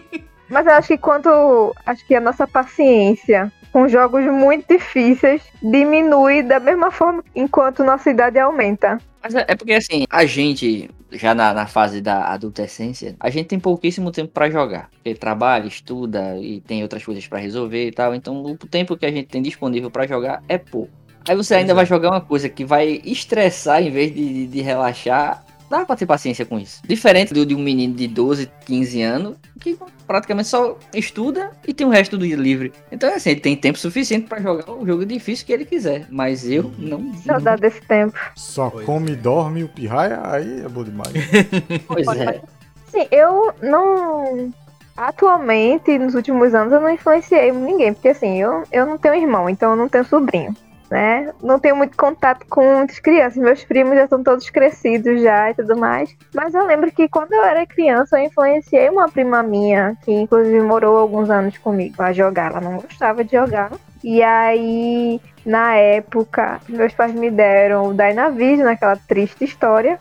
[0.50, 1.74] Mas eu acho que quanto.
[1.86, 8.10] Acho que a nossa paciência com jogos muito difíceis diminui da mesma forma enquanto nossa
[8.10, 8.98] idade aumenta.
[9.22, 13.46] Mas é, é porque assim, a gente, já na, na fase da adolescência, a gente
[13.46, 14.88] tem pouquíssimo tempo pra jogar.
[14.90, 18.14] Porque trabalha, estuda e tem outras coisas pra resolver e tal.
[18.14, 20.90] Então o tempo que a gente tem disponível pra jogar é pouco.
[21.28, 24.60] Aí você ainda vai jogar uma coisa que vai estressar em vez de, de, de
[24.62, 25.44] relaxar.
[25.70, 26.82] Dá pra ter paciência com isso.
[26.84, 31.86] Diferente do, de um menino de 12, 15 anos, que praticamente só estuda e tem
[31.86, 32.72] o resto do dia livre.
[32.90, 36.08] Então, assim, ele tem tempo suficiente pra jogar o jogo difícil que ele quiser.
[36.10, 37.14] Mas eu não.
[37.14, 38.18] Saudade desse tempo.
[38.34, 41.12] Só Pois come e dorme o Pirraia, aí é bom demais.
[41.86, 42.40] Pois é.
[42.88, 44.52] Sim, eu não.
[44.96, 49.48] Atualmente, nos últimos anos, eu não influenciei ninguém, porque assim, eu, eu não tenho irmão,
[49.48, 50.54] então eu não tenho sobrinho,
[50.90, 51.32] né?
[51.40, 55.54] Não tenho muito contato com muitas crianças, meus primos já estão todos crescidos já e
[55.54, 56.14] tudo mais.
[56.34, 60.60] Mas eu lembro que quando eu era criança, eu influenciei uma prima minha, que inclusive
[60.60, 63.70] morou alguns anos comigo a jogar, ela não gostava de jogar.
[64.02, 70.00] E aí, na época, meus pais me deram o Dynavision, naquela triste história.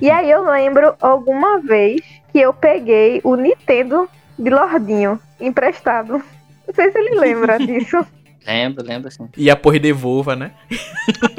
[0.00, 2.00] E aí eu lembro alguma vez
[2.32, 6.22] que eu peguei o Nintendo de Lordinho emprestado.
[6.66, 8.04] Não sei se ele lembra disso
[8.46, 9.28] Lembro, lembro assim.
[9.36, 10.52] E a porra devolva, né?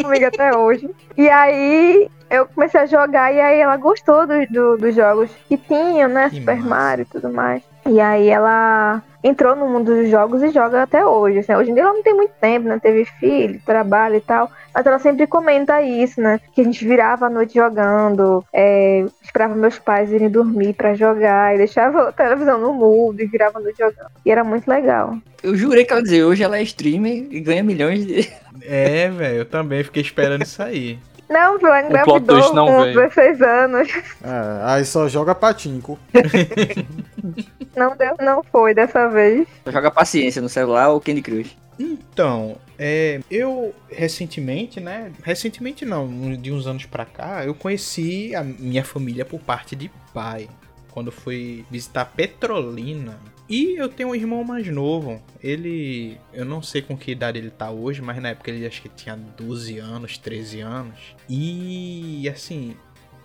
[0.01, 0.89] comigo até hoje.
[1.17, 5.57] E aí eu comecei a jogar e aí ela gostou do, do- dos jogos que
[5.57, 6.29] tinham, né?
[6.29, 6.69] Que Super massa.
[6.69, 7.61] Mario e tudo mais.
[7.87, 11.39] E aí ela entrou no mundo dos jogos e joga até hoje.
[11.39, 12.79] Assim, hoje em dia ela não tem muito tempo, né?
[12.79, 14.51] Teve filho, trabalho e tal.
[14.71, 16.39] Mas ela sempre comenta isso, né?
[16.53, 21.55] Que a gente virava a noite jogando, é, esperava meus pais irem dormir pra jogar
[21.55, 24.11] e deixava a televisão no mudo e virava a noite jogando.
[24.23, 25.17] E era muito legal.
[25.41, 28.29] Eu jurei que ela dizia, hoje ela é streamer e ganha milhões de.
[28.61, 30.97] É, velho, eu também fiquei esperando isso aí.
[31.29, 32.95] Não, ela plot engravidou twist não com veio.
[32.95, 33.89] 16 anos.
[34.23, 35.97] É, aí só joga patinco.
[37.75, 39.45] Não deu, não foi dessa vez.
[39.67, 41.57] Joga paciência no celular ou Candy Crush.
[41.77, 45.11] Então, é, eu recentemente, né?
[45.23, 49.75] Recentemente não, um- de uns anos pra cá, eu conheci a minha família por parte
[49.75, 50.47] de pai.
[50.91, 53.17] Quando fui visitar Petrolina.
[53.47, 55.21] E eu tenho um irmão mais novo.
[55.43, 56.17] Ele.
[56.33, 58.89] Eu não sei com que idade ele tá hoje, mas na época ele acho que
[58.89, 60.95] tinha 12 anos, 13 anos.
[61.29, 62.75] E assim.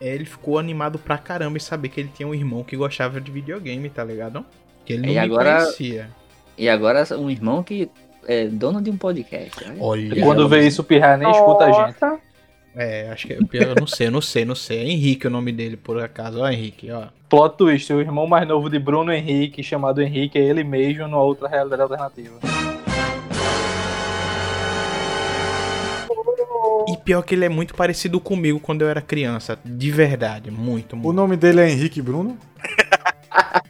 [0.01, 3.31] Ele ficou animado pra caramba em saber que ele tinha um irmão que gostava de
[3.31, 4.47] videogame, tá ligado?
[4.83, 6.09] Que ele não E me agora- conhecia.
[6.57, 7.91] E agora um irmão que
[8.27, 9.63] é dono de um podcast.
[9.63, 9.77] olha.
[9.79, 10.19] Olha.
[10.19, 11.99] E quando vê isso, o Pirra nem escuta a gente.
[12.75, 14.79] É, acho que eu não sei, eu não sei, não sei.
[14.79, 16.41] É Henrique o nome dele, por acaso.
[16.41, 17.07] Ó, Henrique, ó.
[17.29, 21.23] Plot twist, o irmão mais novo de Bruno Henrique, chamado Henrique, é ele mesmo numa
[21.23, 22.39] outra realidade alternativa.
[26.89, 29.59] E pior que ele é muito parecido comigo quando eu era criança.
[29.65, 31.17] De verdade, muito, O muito.
[31.17, 32.37] nome dele é Henrique Bruno?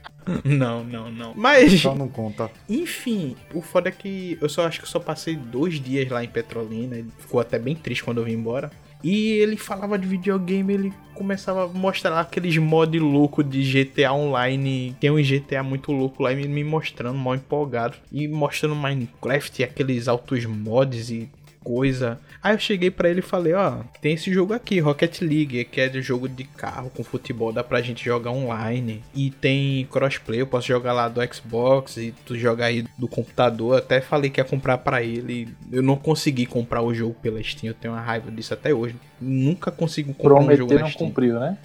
[0.44, 1.32] Não, não, não.
[1.34, 2.48] Mas, Então não conta.
[2.68, 6.22] enfim, o foda é que eu só acho que eu só passei dois dias lá
[6.22, 6.94] em Petrolina.
[6.96, 8.70] Ele ficou até bem triste quando eu vim embora.
[9.02, 14.96] E ele falava de videogame, ele começava a mostrar aqueles mods loucos de GTA Online.
[14.98, 17.96] Tem um GTA muito louco lá e me- mostrando, mal empolgado.
[18.10, 21.28] E mostrando Minecraft, aqueles altos mods e
[21.70, 22.18] coisa.
[22.42, 25.80] Aí eu cheguei pra ele e falei, ó, tem esse jogo aqui, Rocket League, que
[25.80, 29.02] é de jogo de carro com futebol, dá pra gente jogar online.
[29.14, 33.78] E tem crossplay, eu posso jogar lá do Xbox e tu jogar aí do computador.
[33.78, 35.48] Até falei que ia comprar pra ele.
[35.70, 38.96] Eu não consegui comprar o jogo pela Steam, eu tenho uma raiva disso até hoje.
[39.20, 41.08] Nunca consigo comprar um jogo na não Steam.
[41.08, 41.56] cumpriu, né?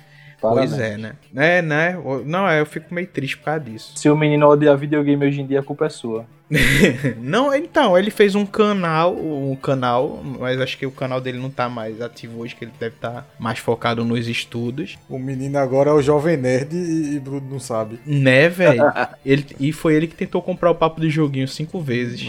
[0.54, 1.14] Pois é, né?
[1.36, 1.98] É, né?
[2.26, 3.92] Não, é, eu fico meio triste por causa disso.
[3.96, 6.26] Se o menino odeia videogame hoje em dia, a culpa é sua.
[7.18, 11.50] Não, então, ele fez um canal, um canal, mas acho que o canal dele não
[11.50, 14.96] tá mais ativo hoje, que ele deve estar mais focado nos estudos.
[15.10, 18.00] O menino agora é o Jovem Nerd e, e Bruno não sabe.
[18.06, 18.84] Né, velho?
[19.26, 22.28] Ele- e foi ele que tentou comprar o papo de joguinho cinco vezes.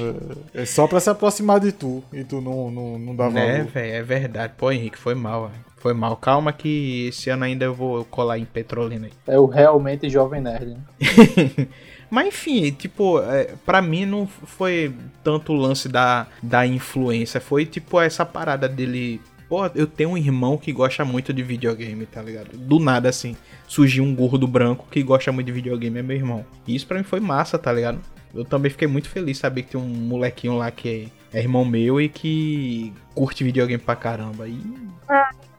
[0.54, 2.02] É só pra se aproximar de tu.
[2.10, 3.70] E tu não, não, não dá Né, valor.
[3.70, 3.94] velho?
[3.96, 4.54] É verdade.
[4.56, 5.65] Pô, Henrique, foi mal, velho.
[5.76, 6.16] Foi mal.
[6.16, 9.12] Calma que esse ano ainda eu vou colar em Petrolina aí.
[9.26, 10.70] É o realmente jovem nerd.
[10.70, 11.68] Né?
[12.10, 17.40] Mas enfim, tipo, é, pra mim não foi tanto o lance da, da influência.
[17.40, 19.20] Foi tipo essa parada dele.
[19.48, 22.56] Pô, eu tenho um irmão que gosta muito de videogame, tá ligado?
[22.56, 23.36] Do nada, assim,
[23.68, 26.44] surgiu um gordo branco que gosta muito de videogame, é meu irmão.
[26.66, 28.00] E isso pra mim foi massa, tá ligado?
[28.34, 32.00] Eu também fiquei muito feliz saber que tem um molequinho lá que é irmão meu
[32.00, 34.48] e que curte videogame pra caramba.
[34.48, 34.60] E.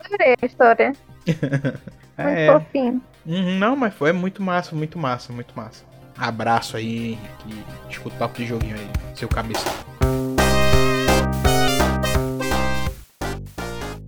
[0.08, 0.94] Adorei a história.
[1.28, 2.48] Muito É.
[2.52, 3.02] fofinho.
[3.26, 5.84] Uhum, Não, mas foi muito massa, muito massa, muito massa.
[6.18, 7.64] Abraço aí, Henrique.
[7.90, 9.66] Escuta o papo de joguinho aí, seu cabeça.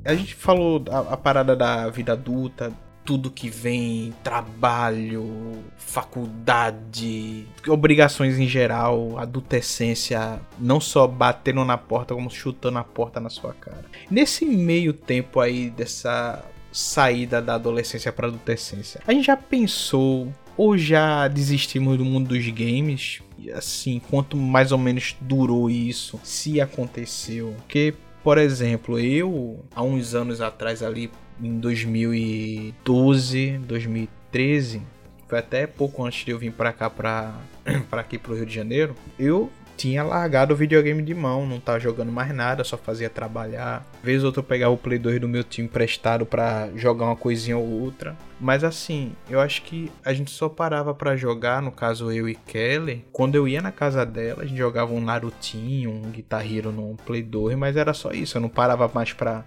[0.05, 2.71] A gente falou a, a parada da vida adulta,
[3.09, 12.29] tudo que vem, trabalho, faculdade, obrigações em geral, adolescência, não só batendo na porta, como
[12.29, 13.85] chutando a porta na sua cara.
[14.11, 20.77] Nesse meio tempo aí dessa saída da adolescência para adolescência, a gente já pensou ou
[20.77, 23.23] já desistimos do mundo dos games?
[23.55, 27.55] Assim, quanto mais ou menos durou isso, se aconteceu?
[27.57, 31.09] Porque, por exemplo, eu há uns anos atrás ali
[31.41, 34.81] em 2012, 2013,
[35.27, 37.33] foi até pouco antes de eu vir pra cá pra
[37.91, 39.49] aqui pro Rio de Janeiro, eu
[39.79, 43.85] tinha largado o videogame de mão, não tava jogando mais nada, só fazia trabalhar.
[44.03, 47.15] Vez ou outra eu pegava o Play 2 do meu time emprestado pra jogar uma
[47.15, 48.17] coisinha ou outra.
[48.41, 52.35] Mas assim, eu acho que a gente só parava pra jogar, no caso eu e
[52.35, 56.73] Kelly, quando eu ia na casa dela, a gente jogava um Narutinho, um Guitar Hero
[56.73, 59.45] no Play 2, mas era só isso, eu não parava mais pra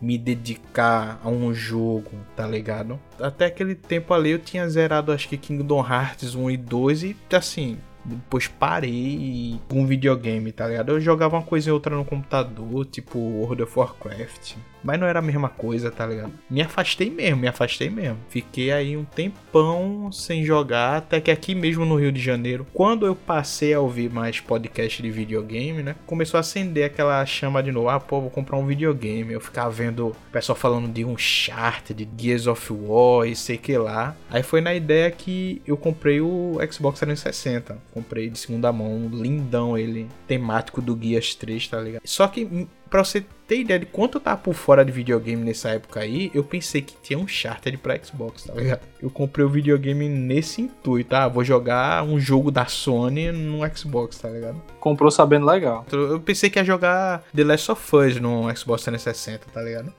[0.00, 2.98] me dedicar a um jogo, tá ligado?
[3.18, 7.16] Até aquele tempo ali eu tinha zerado acho que Kingdom Hearts 1 e 2 e
[7.32, 10.92] assim, depois parei com videogame, tá ligado?
[10.92, 14.54] Eu jogava uma coisa e outra no computador, tipo World of Warcraft.
[14.86, 16.32] Mas não era a mesma coisa, tá ligado?
[16.48, 18.18] Me afastei mesmo, me afastei mesmo.
[18.28, 23.04] Fiquei aí um tempão sem jogar, até que aqui mesmo no Rio de Janeiro, quando
[23.04, 25.96] eu passei a ouvir mais podcast de videogame, né?
[26.06, 27.88] Começou a acender aquela chama de novo.
[27.88, 29.32] Ah, pô, vou comprar um videogame.
[29.32, 33.58] Eu ficava vendo o pessoal falando de um chart, de Gears of War e sei
[33.58, 34.14] que lá.
[34.30, 37.76] Aí foi na ideia que eu comprei o Xbox 360.
[37.92, 42.02] Comprei de segunda mão, lindão ele, temático do Gears 3, tá ligado?
[42.04, 45.70] Só que Pra você ter ideia de quanto eu tava por fora de videogame nessa
[45.70, 48.80] época aí, eu pensei que tinha um Charter pra Xbox, tá ligado?
[49.00, 51.28] Eu comprei o videogame nesse intuito, tá?
[51.28, 54.60] Vou jogar um jogo da Sony no Xbox, tá ligado?
[54.80, 55.86] Comprou sabendo legal.
[55.92, 59.92] Eu pensei que ia jogar The Last of Us no Xbox 360, tá ligado?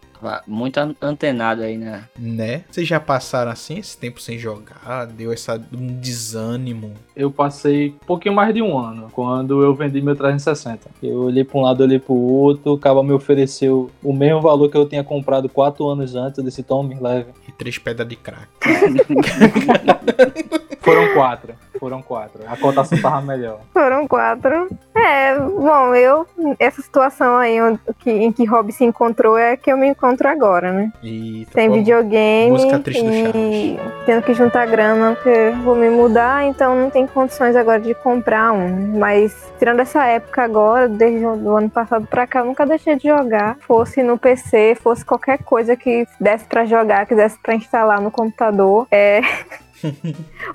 [0.48, 2.04] Muito an- antenado aí, né?
[2.18, 2.64] Né?
[2.70, 5.06] Vocês já passaram assim esse tempo sem jogar?
[5.08, 6.94] Deu essa, um desânimo?
[7.16, 10.90] Eu passei um pouquinho mais de um ano quando eu vendi meu 360.
[11.02, 14.70] Eu olhei pra um lado, olhei pro outro, o cara me ofereceu o mesmo valor
[14.70, 17.32] que eu tinha comprado quatro anos antes desse Tommy Leve.
[17.48, 18.48] E três pedras de crack.
[20.82, 21.54] Foram quatro.
[21.80, 22.42] Foram quatro.
[22.48, 23.60] A cotação tava melhor.
[23.74, 24.68] Foram quatro.
[24.96, 26.26] É, bom, eu.
[26.60, 29.88] Essa situação aí onde- que, em que Rob se encontrou é a que eu me
[29.88, 30.92] encontro agora, né?
[31.04, 36.46] E Sem videogame música triste do e tendo que juntar grana porque vou me mudar,
[36.46, 38.98] então não tem condições agora de comprar um.
[38.98, 43.08] Mas tirando essa época agora, desde o ano passado pra cá, eu nunca deixei de
[43.08, 43.58] jogar.
[43.62, 48.10] Fosse no PC, fosse qualquer coisa que desse pra jogar, que desse pra instalar no
[48.12, 48.88] computador.
[48.92, 49.22] É...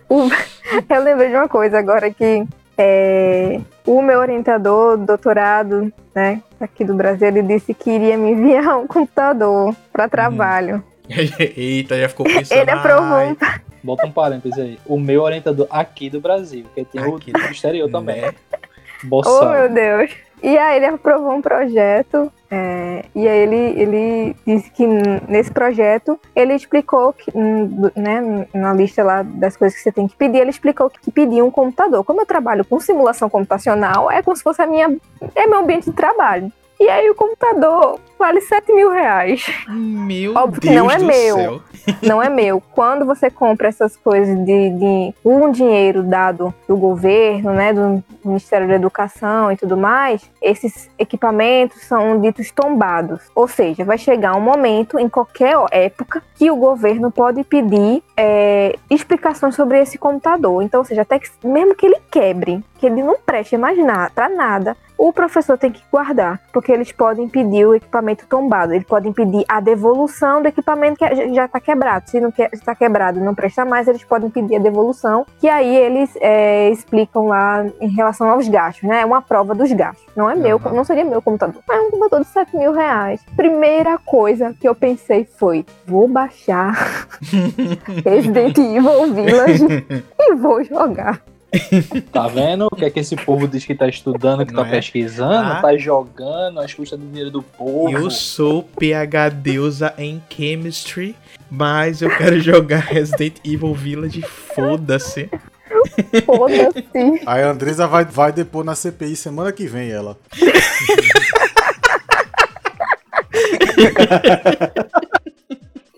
[0.09, 0.29] o-
[0.89, 2.45] Eu lembrei de uma coisa agora que
[2.79, 8.79] é, o meu orientador, doutorado, né, aqui do Brasil, ele disse que iria me enviar
[8.79, 10.83] um computador para trabalho.
[11.57, 12.59] Eita, já ficou pensando.
[12.61, 13.37] Ele aprovou "Ai, um
[13.85, 14.79] Bota um parêntese aí.
[14.87, 18.21] O meu orientador aqui do Brasil, porque tem o Aqui, do exterior também.
[18.23, 18.33] né?
[19.05, 19.51] Oh, Boçal.
[19.51, 20.11] meu Deus.
[20.43, 24.85] E aí ele aprovou um projeto, é, e aí ele, ele disse que
[25.29, 30.09] nesse projeto ele explicou que, hum, né, na lista lá das coisas que você tem
[30.09, 32.03] que pedir, ele explicou que pedia um computador.
[32.03, 34.97] Como eu trabalho com simulação computacional, é como se fosse a minha,
[35.37, 36.53] é meu ambiente de trabalho.
[36.83, 39.47] E aí o computador vale 7 mil reais.
[39.69, 41.37] Meu Óbvio que Deus não é meu.
[41.37, 41.61] céu.
[42.03, 42.61] não é meu.
[42.73, 48.67] Quando você compra essas coisas de, de um dinheiro dado do governo, né, do Ministério
[48.67, 53.21] da Educação e tudo mais, esses equipamentos são ditos tombados.
[53.33, 58.75] Ou seja, vai chegar um momento em qualquer época que o governo pode pedir é,
[58.91, 60.65] explicações sobre esse computador.
[60.65, 64.11] Então, ou seja, até que mesmo que ele quebre, que ele não preste mais nada,
[64.13, 68.87] para nada, o professor tem que guardar, porque eles podem pedir o equipamento tombado, eles
[68.87, 72.09] podem pedir a devolução do equipamento que já está quebrado.
[72.09, 75.75] Se não está quebrado e não presta mais, eles podem pedir a devolução, que aí
[75.75, 79.01] eles é, explicam lá em relação aos gastos, né?
[79.01, 80.07] É uma prova dos gastos.
[80.15, 80.73] Não é meu, Aham.
[80.73, 81.61] não seria meu computador.
[81.69, 83.25] É um computador de 7 mil reais.
[83.35, 87.09] Primeira coisa que eu pensei foi: vou baixar
[88.07, 89.67] Resident Evil Village
[90.21, 91.21] e vou jogar.
[92.13, 94.69] Tá vendo o que é que esse povo diz que tá estudando, que Não tá
[94.69, 94.73] é?
[94.73, 95.61] pesquisando, Ah.
[95.61, 97.91] tá jogando às custas do dinheiro do povo?
[97.91, 101.15] Eu sou PHDeusa em Chemistry,
[101.51, 105.29] mas eu quero jogar Resident Evil Village, foda-se.
[106.25, 106.85] Foda-se.
[107.27, 110.17] Aí a Andresa vai, vai depor na CPI semana que vem, ela.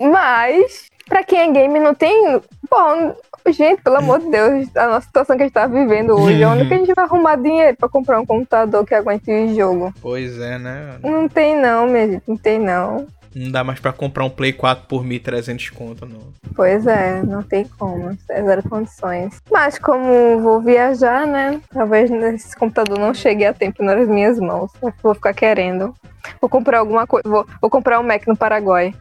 [0.00, 2.40] Mas, pra quem é game, não tem.
[2.70, 3.14] Bom,
[3.48, 6.66] gente, pelo amor de Deus, a nossa situação que a gente tá vivendo hoje, onde
[6.66, 9.94] que a gente vai arrumar dinheiro pra comprar um computador que aguente o jogo?
[10.00, 10.98] Pois é, né?
[11.02, 13.06] Não tem não, minha gente, não tem não.
[13.34, 16.20] Não dá mais pra comprar um Play 4 por 1.300 conto, não.
[16.54, 19.42] Pois é, não tem como, é zero condições.
[19.50, 21.60] Mas como vou viajar, né?
[21.72, 24.70] Talvez esse computador não chegue a tempo nas minhas mãos.
[25.02, 25.92] Vou ficar querendo.
[26.40, 27.28] Vou comprar alguma coisa.
[27.28, 28.94] Vou, vou comprar um Mac no Paraguai.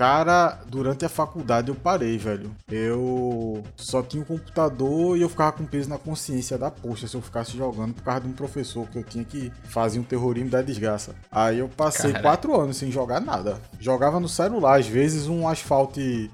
[0.00, 2.50] Cara, durante a faculdade eu parei, velho.
[2.70, 7.14] Eu só tinha um computador e eu ficava com peso na consciência da poxa se
[7.14, 10.48] eu ficasse jogando por causa de um professor que eu tinha que fazer um terrorismo
[10.48, 11.14] da desgraça.
[11.30, 12.22] Aí eu passei Cara.
[12.22, 13.60] quatro anos sem jogar nada.
[13.78, 16.30] Jogava no celular, às vezes um asfalte.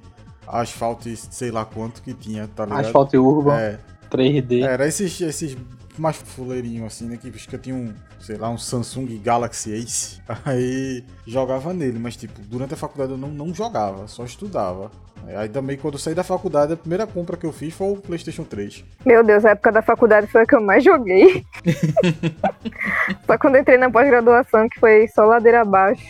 [0.46, 2.86] Asfalte, sei lá quanto que tinha, tá ligado?
[2.86, 4.62] Asfalto Urban, É, 3D.
[4.62, 5.56] era esses, esses
[6.00, 7.16] mais fuleirinhos assim, né?
[7.16, 10.20] Que que eu tinha um, sei lá, um Samsung Galaxy Ace.
[10.44, 14.90] Aí jogava nele, mas tipo, durante a faculdade eu não, não jogava, só estudava.
[15.36, 17.96] Aí também quando eu saí da faculdade, a primeira compra que eu fiz foi o
[17.96, 18.84] PlayStation 3.
[19.04, 21.44] Meu Deus, a época da faculdade foi a que eu mais joguei.
[23.26, 26.02] só quando eu entrei na pós-graduação, que foi só ladeira abaixo.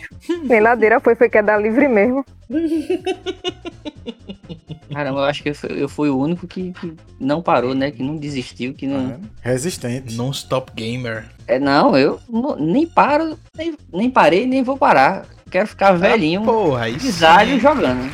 [0.43, 2.23] Nem ladeira foi, foi queda livre mesmo.
[4.93, 7.91] Caramba, eu acho que eu fui, eu fui o único que, que não parou, né?
[7.91, 9.07] Que não desistiu, que não.
[9.09, 9.29] vendo?
[9.41, 10.15] Resistente.
[10.15, 11.25] Non-stop gamer.
[11.47, 15.25] É, não, eu não- nem paro, nem, nem parei, nem vou parar.
[15.51, 17.59] Quero ficar velhinho, Porra, grisalho sim.
[17.59, 18.09] jogando.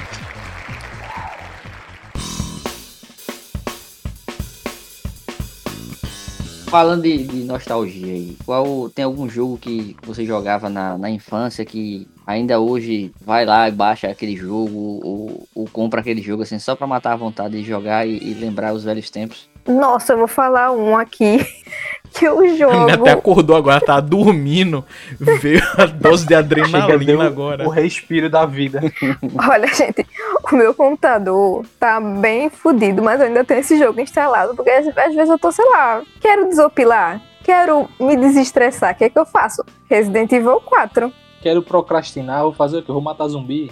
[6.74, 11.64] Falando de, de nostalgia aí, qual tem algum jogo que você jogava na, na infância
[11.64, 16.58] que ainda hoje vai lá e baixa aquele jogo ou, ou compra aquele jogo assim
[16.58, 19.48] só pra matar a vontade de jogar e, e lembrar os velhos tempos?
[19.68, 21.46] Nossa, eu vou falar um aqui
[22.14, 22.90] que eu menina jogo.
[22.92, 24.86] até acordou agora, tá dormindo.
[25.20, 27.68] Veio a dose de adrenalina agora.
[27.68, 28.82] o respiro da vida.
[29.50, 30.06] Olha, gente,
[30.52, 34.86] o meu computador tá bem fodido, mas eu ainda tenho esse jogo instalado, porque às
[34.86, 38.94] vezes eu tô, sei lá, quero desopilar, quero me desestressar.
[38.94, 39.64] O que é que eu faço?
[39.90, 41.12] Resident Evil 4.
[41.42, 42.92] Quero procrastinar, vou fazer o quê?
[42.92, 43.70] Vou matar zumbi.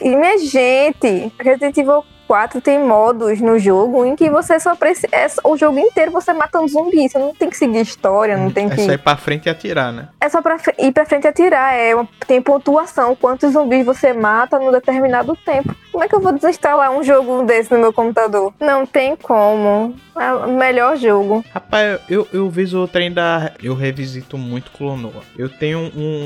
[0.00, 5.08] E minha gente, Resident Evil 4 tem modos no jogo em que você só precisa.
[5.10, 7.08] É o jogo inteiro você matando zumbi.
[7.08, 8.84] Você não tem que seguir história, não tem É que.
[8.84, 10.08] só ir pra frente e atirar, né?
[10.20, 11.74] É só pra ir pra frente e atirar.
[11.74, 13.16] É uma- tem pontuação.
[13.16, 15.74] Quantos zumbis você mata num determinado tempo.
[15.90, 18.52] Como é que eu vou desinstalar um jogo desse no meu computador?
[18.60, 19.94] Não tem como.
[20.16, 21.44] É o melhor jogo.
[21.52, 23.54] Rapaz, eu, eu vez ou outra ainda.
[23.62, 25.22] Eu revisito muito Clonoa.
[25.36, 26.24] Eu tenho um.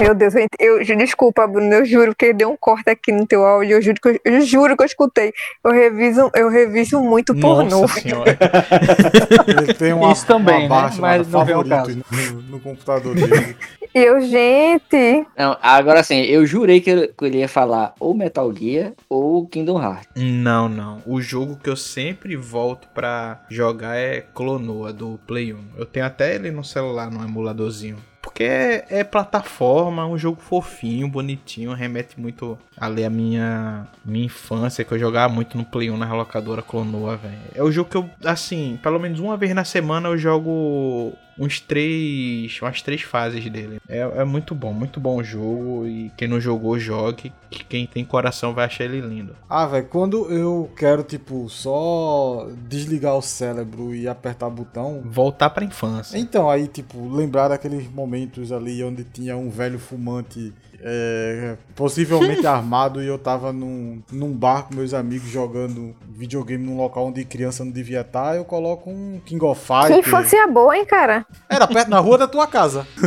[0.00, 1.72] Meu Deus, eu, eu, desculpa, Bruno.
[1.72, 3.76] Eu juro que deu um corte aqui no teu áudio.
[3.76, 5.32] Eu juro que eu, eu juro que eu escutei.
[5.64, 7.80] Eu reviso, eu reviso muito pornô.
[7.80, 8.38] Nossa senhora.
[9.46, 10.94] Ele tem uma, Isso também, uma barra né?
[10.94, 13.56] chamada Mas não favoritos no, no computador dele.
[13.94, 15.26] Eu, gente.
[15.36, 19.46] Não, agora sim, eu jurei que eu, que ele ia falar ou Metal Gear ou
[19.46, 20.08] Kingdom Hearts.
[20.16, 21.02] Não, não.
[21.06, 25.58] O jogo que eu sempre volto pra jogar é Clonoa do Play 1.
[25.76, 27.98] Eu tenho até ele no celular, no emuladorzinho.
[28.24, 34.82] Porque é, é plataforma, um jogo fofinho, bonitinho, remete muito ali a minha, minha infância,
[34.82, 37.38] que eu jogava muito no Play 1 na relocadora Clonoa, velho.
[37.54, 41.60] É o jogo que eu, assim, pelo menos uma vez na semana eu jogo uns
[41.60, 43.80] três, umas três fases dele.
[43.88, 47.86] É, é muito bom, muito bom o jogo e quem não jogou, jogue, que quem
[47.86, 49.36] tem coração vai achar ele lindo.
[49.48, 55.02] Ah, velho, quando eu quero, tipo, só desligar o cérebro e apertar botão.
[55.04, 56.18] Voltar pra infância.
[56.18, 60.52] Então, aí, tipo, lembrar daqueles momentos ali onde tinha um velho fumante.
[60.86, 66.76] É, possivelmente armado e eu tava num, num bar com meus amigos jogando videogame num
[66.76, 70.06] local onde criança não devia estar, eu coloco um King of Que Fighters.
[70.06, 71.24] infância boa, hein, cara?
[71.48, 72.86] Era perto na rua da tua casa.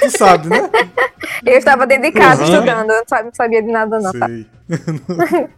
[0.00, 0.70] tu sabe, né?
[1.44, 2.52] Eu estava dentro de casa Uhum.
[2.54, 2.90] estudando.
[2.90, 4.10] Eu não sabia, de nada, não.
[4.10, 4.46] Sei.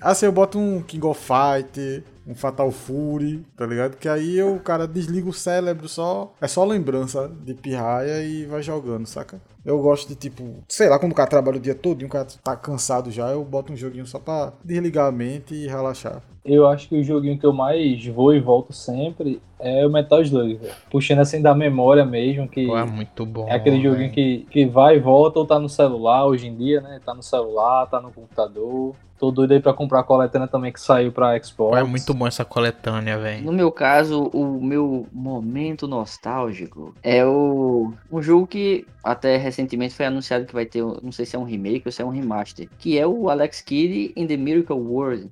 [0.00, 3.96] assim, eu boto um King of Fight, um Fatal Fury, tá ligado?
[3.96, 6.32] Que aí o cara desliga o cérebro só.
[6.40, 9.40] É só lembrança de pirraia e vai jogando, saca?
[9.64, 12.08] Eu gosto de tipo, sei lá, quando o cara trabalha o dia todo e o
[12.08, 16.22] cara tá cansado já, eu boto um joguinho só pra desligar a mente e relaxar.
[16.44, 20.22] Eu acho que o joguinho que eu mais vou e volto sempre é o Metal
[20.22, 20.72] Slug, velho.
[20.90, 23.46] Puxando assim da memória mesmo, que Pô, é muito bom.
[23.46, 26.80] é aquele joguinho que, que vai e volta ou tá no celular hoje em dia,
[26.80, 26.98] né?
[27.04, 28.94] Tá no celular, tá no computador.
[29.18, 31.72] Tô doido aí pra comprar a coletânea também que saiu pra Xbox.
[31.72, 33.44] Pô, é muito bom essa coletânea, velho.
[33.44, 40.06] No meu caso, o meu momento nostálgico é o um jogo que até recentemente foi
[40.06, 42.08] anunciado que vai ter, um- não sei se é um remake ou se é um
[42.08, 45.30] remaster, que é o Alex Kidd in the Miracle World.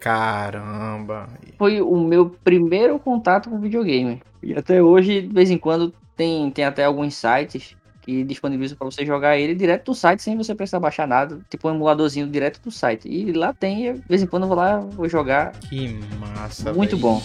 [0.00, 1.28] Caramba.
[1.58, 4.22] Foi o meu primeiro contato com videogame.
[4.42, 8.86] E até hoje, de vez em quando, tem, tem até alguns sites que disponibilizam para
[8.90, 12.58] você jogar ele direto do site sem você precisar baixar nada, tipo um emuladorzinho direto
[12.62, 13.06] do site.
[13.06, 15.52] E lá tem, de vez em quando eu vou lá, vou jogar.
[15.52, 17.02] Que massa, Muito velho.
[17.02, 17.22] bom.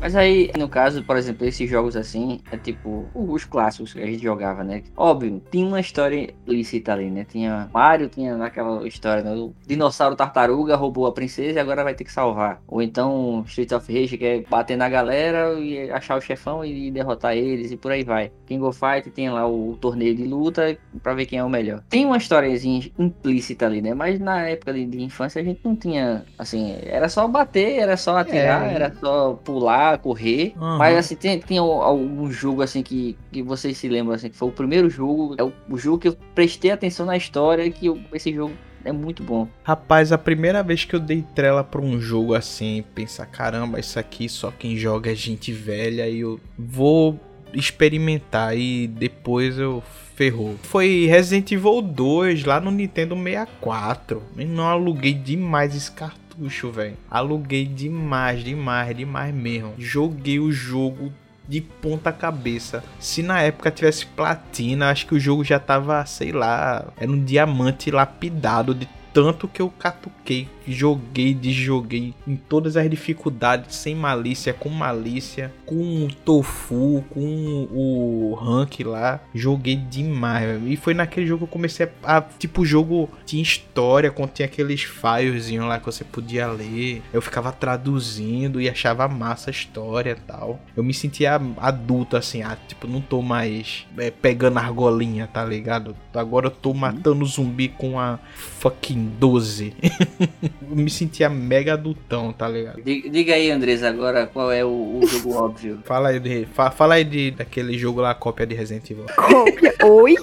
[0.00, 4.06] Mas aí, no caso, por exemplo, esses jogos assim, é tipo os clássicos que a
[4.06, 4.82] gente jogava, né?
[4.96, 7.24] Óbvio, tinha uma história lícita ali, né?
[7.28, 9.34] Tinha Mario, tinha naquela história, né?
[9.34, 12.60] O dinossauro tartaruga roubou a princesa e agora vai ter que salvar.
[12.68, 16.90] Ou então Street of Rage, que é bater na galera e achar o chefão e
[16.90, 18.30] derrotar eles e por aí vai.
[18.46, 21.82] King of Fight tem lá o torneio de luta pra ver quem é o melhor.
[21.88, 23.94] Tem uma historiazinha implícita ali, né?
[23.94, 27.96] Mas na época de, de infância a gente não tinha, assim, era só bater, era
[27.96, 28.74] só atirar, É.
[28.74, 30.54] era só pular, correr.
[30.56, 30.78] Aham.
[30.78, 34.36] Mas assim, tem, tem al- algum jogo assim que, que vocês se lembram assim, que
[34.36, 37.86] foi o primeiro jogo, é o, o jogo que eu prestei atenção na história, que
[37.86, 38.52] eu- esse jogo
[38.84, 39.48] é muito bom.
[39.62, 43.98] Rapaz, a primeira vez que eu dei trela pra um jogo assim, pensar, caramba, isso
[43.98, 47.18] aqui só quem joga é gente velha e eu vou
[47.52, 49.82] experimentar e depois eu
[50.14, 50.54] ferrou.
[50.62, 54.22] Foi Resident Evil 2 lá no Nintendo 64.
[54.36, 55.90] Eu não aluguei demais esse
[56.34, 56.96] cartucho, velho.
[57.10, 59.74] Aluguei demais, demais, demais mesmo.
[59.78, 61.12] Joguei o jogo
[61.46, 62.82] de ponta cabeça.
[62.98, 67.22] Se na época tivesse platina, acho que o jogo já tava, sei lá, era um
[67.22, 74.52] diamante lapidado de tanto que eu catuquei, joguei, desjoguei em todas as dificuldades, sem malícia,
[74.52, 79.20] com malícia, com o tofu, com o rank lá.
[79.34, 80.68] Joguei demais, velho.
[80.68, 82.20] E foi naquele jogo que eu comecei a.
[82.20, 87.02] tipo, o jogo tinha história, continha aqueles filezinhos lá que você podia ler.
[87.12, 90.60] Eu ficava traduzindo e achava massa a história e tal.
[90.76, 95.96] Eu me sentia adulto, assim, ah, tipo, não tô mais é, pegando argolinha, tá ligado?
[96.12, 99.74] Agora eu tô matando zumbi com a fucking 12.
[100.62, 102.82] eu me sentia mega adultão, tá ligado?
[102.82, 105.78] Diga, aí, Andresa, agora qual é o, o jogo óbvio.
[105.84, 109.06] Fala aí, de, fa- fala aí de, daquele jogo lá, cópia de Resident Evil.
[109.16, 109.74] Cópia.
[109.84, 110.16] Oi?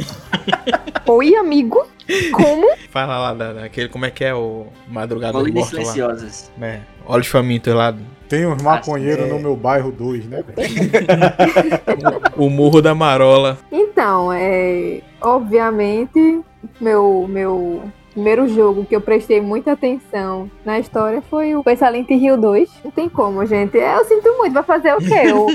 [1.07, 1.85] Oi, amigo?
[2.33, 2.67] Como?
[2.89, 5.93] Fala lá da, daquele, como é que é o Madrugada dos Colinas Mortos lá.
[5.93, 6.51] Silenciosas.
[6.61, 7.95] É, Olhos Famintos lá.
[8.27, 9.29] Tem uns maconheiros é.
[9.29, 10.43] no meu bairro 2, né?
[12.37, 13.57] O Morro da Marola.
[13.71, 15.01] Então, é.
[15.19, 16.41] Obviamente,
[16.79, 22.37] meu, meu primeiro jogo que eu prestei muita atenção na história foi o Silent Hill
[22.37, 22.69] 2.
[22.83, 23.77] Não tem como, gente.
[23.77, 24.53] Eu sinto muito.
[24.53, 25.21] Vai fazer o quê?
[25.25, 25.47] Eu...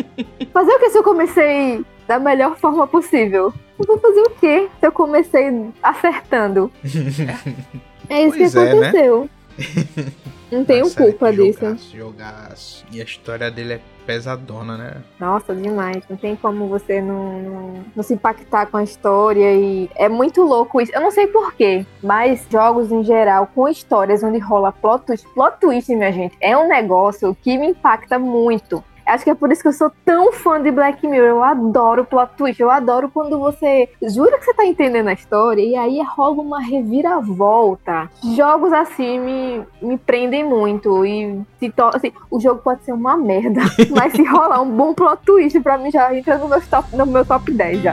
[0.52, 3.52] fazer o que se eu comecei da melhor forma possível?
[3.78, 6.70] Eu vou fazer o quê se eu comecei acertando?
[8.06, 8.70] É isso Pois que é, né?
[8.70, 9.30] aconteceu.
[10.52, 11.58] Não tenho culpa disso.
[11.60, 12.86] Jogaço, jogaço.
[12.92, 15.02] E a história dele é pesadona, né?
[15.18, 16.02] Nossa, demais.
[16.08, 19.52] Não tem como você não, não, não se impactar com a história.
[19.54, 20.92] E é muito louco isso.
[20.94, 25.26] Eu não sei porquê, mas jogos em geral, com histórias onde rola plot twist.
[25.34, 28.82] Plot twist, minha gente, é um negócio que me impacta muito.
[29.06, 31.26] Acho que é por isso que eu sou tão fã de Black Mirror.
[31.28, 32.60] Eu adoro plot twist.
[32.60, 36.60] Eu adoro quando você jura que você tá entendendo a história e aí rola uma
[36.60, 38.10] reviravolta.
[38.36, 41.04] Jogos assim me, me prendem muito.
[41.04, 43.60] E se to- assim, o jogo pode ser uma merda,
[43.94, 47.06] mas se rolar um bom plot twist, pra mim já entra no meu top, no
[47.06, 47.92] meu top 10 já.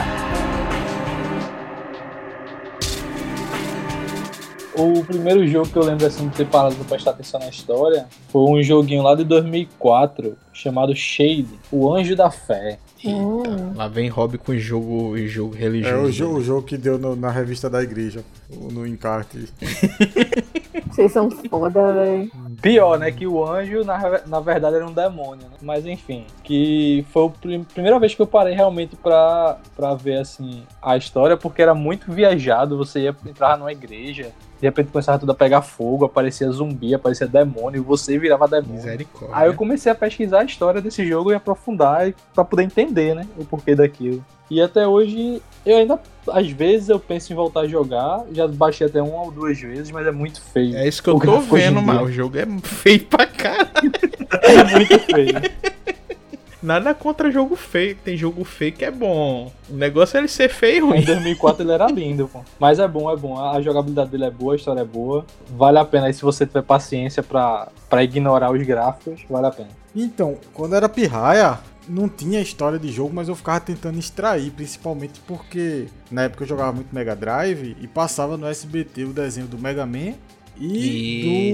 [4.76, 8.06] O primeiro jogo que eu lembro assim de ter parado pra prestar atenção na história
[8.30, 12.80] foi um joguinho lá de 2004 chamado Shade, o Anjo da Fé.
[13.04, 13.74] Hum.
[13.76, 16.06] Lá vem Hobby com jogo, jogo É religioso.
[16.06, 18.24] o, jo- o jogo que deu no- na revista da igreja,
[18.72, 19.50] no encarte.
[20.90, 22.30] Vocês são foda, velho.
[22.62, 23.12] Pior, né?
[23.12, 25.56] Que o anjo, na, na verdade, era um demônio, né?
[25.62, 30.18] Mas enfim, que foi a prim- primeira vez que eu parei realmente pra, pra ver,
[30.20, 32.78] assim, a história, porque era muito viajado.
[32.78, 34.32] Você ia entrar numa igreja,
[34.62, 38.76] de repente começava tudo a pegar fogo, aparecia zumbi, aparecia demônio, e você virava demônio.
[38.76, 39.36] Misericórdia.
[39.36, 43.26] Aí eu comecei a pesquisar a história desse jogo e aprofundar pra poder entender, né?
[43.38, 44.24] O porquê daquilo.
[44.52, 46.00] E até hoje, eu ainda,
[46.30, 48.24] às vezes, eu penso em voltar a jogar.
[48.34, 50.76] Já baixei até uma ou duas vezes, mas é muito feio.
[50.78, 52.04] É isso que eu tô vendo, mano.
[52.04, 53.72] O jogo é feio pra caralho.
[54.32, 55.36] É muito feio.
[56.62, 57.96] Nada contra jogo feio.
[57.96, 59.52] Tem jogo feio que é bom.
[59.70, 61.02] O negócio é ele ser feio e Em ruim.
[61.04, 62.42] 2004 ele era lindo, pô.
[62.60, 63.40] Mas é bom, é bom.
[63.40, 65.26] A jogabilidade dele é boa, a história é boa.
[65.50, 69.52] Vale a pena aí se você tiver paciência pra, pra ignorar os gráficos, vale a
[69.52, 69.70] pena.
[69.96, 75.20] Então, quando era pirraia, não tinha história de jogo, mas eu ficava tentando extrair, principalmente
[75.28, 79.58] porque na época eu jogava muito Mega Drive e passava no SBT o desenho do
[79.58, 80.14] Mega Man
[80.58, 81.54] e, E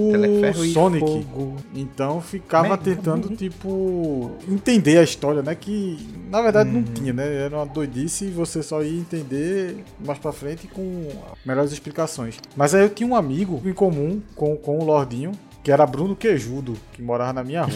[0.54, 1.00] do e Sonic.
[1.06, 1.56] Fogo.
[1.74, 5.56] Então ficava Mega tentando, tipo, entender a história, né?
[5.56, 5.98] Que
[6.30, 6.76] na verdade Uhum.
[6.82, 7.46] não tinha, né?
[7.46, 11.08] Era uma doidice e você só ia entender mais pra frente com
[11.46, 12.38] melhores explicações.
[12.56, 15.32] Mas aí eu tinha um amigo em comum com, com o Lordinho,
[15.64, 17.74] que era Bruno Quejudo, que morava na minha rua.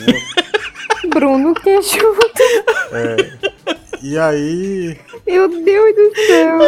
[1.10, 2.20] Bruno Queixudo.
[4.04, 4.98] e aí.
[5.26, 6.60] Meu Deus do céu.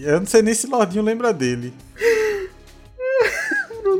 [0.00, 1.72] Eu não sei nem se Lordinho lembra dele.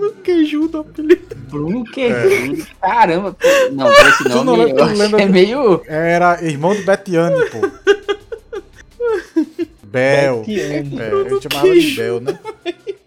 [0.01, 1.37] Bruno Queijudo, apelido.
[1.37, 2.67] Bruno Queijudo.
[2.81, 3.47] Caramba, pô.
[3.73, 5.83] não, esse Tu não nome lembra- eu lembra é do- meio.
[5.87, 7.59] Era irmão do Betiane, pô.
[9.85, 10.39] Bel.
[10.41, 11.01] Betiane.
[11.01, 12.39] É, eu chamava de Bel, né?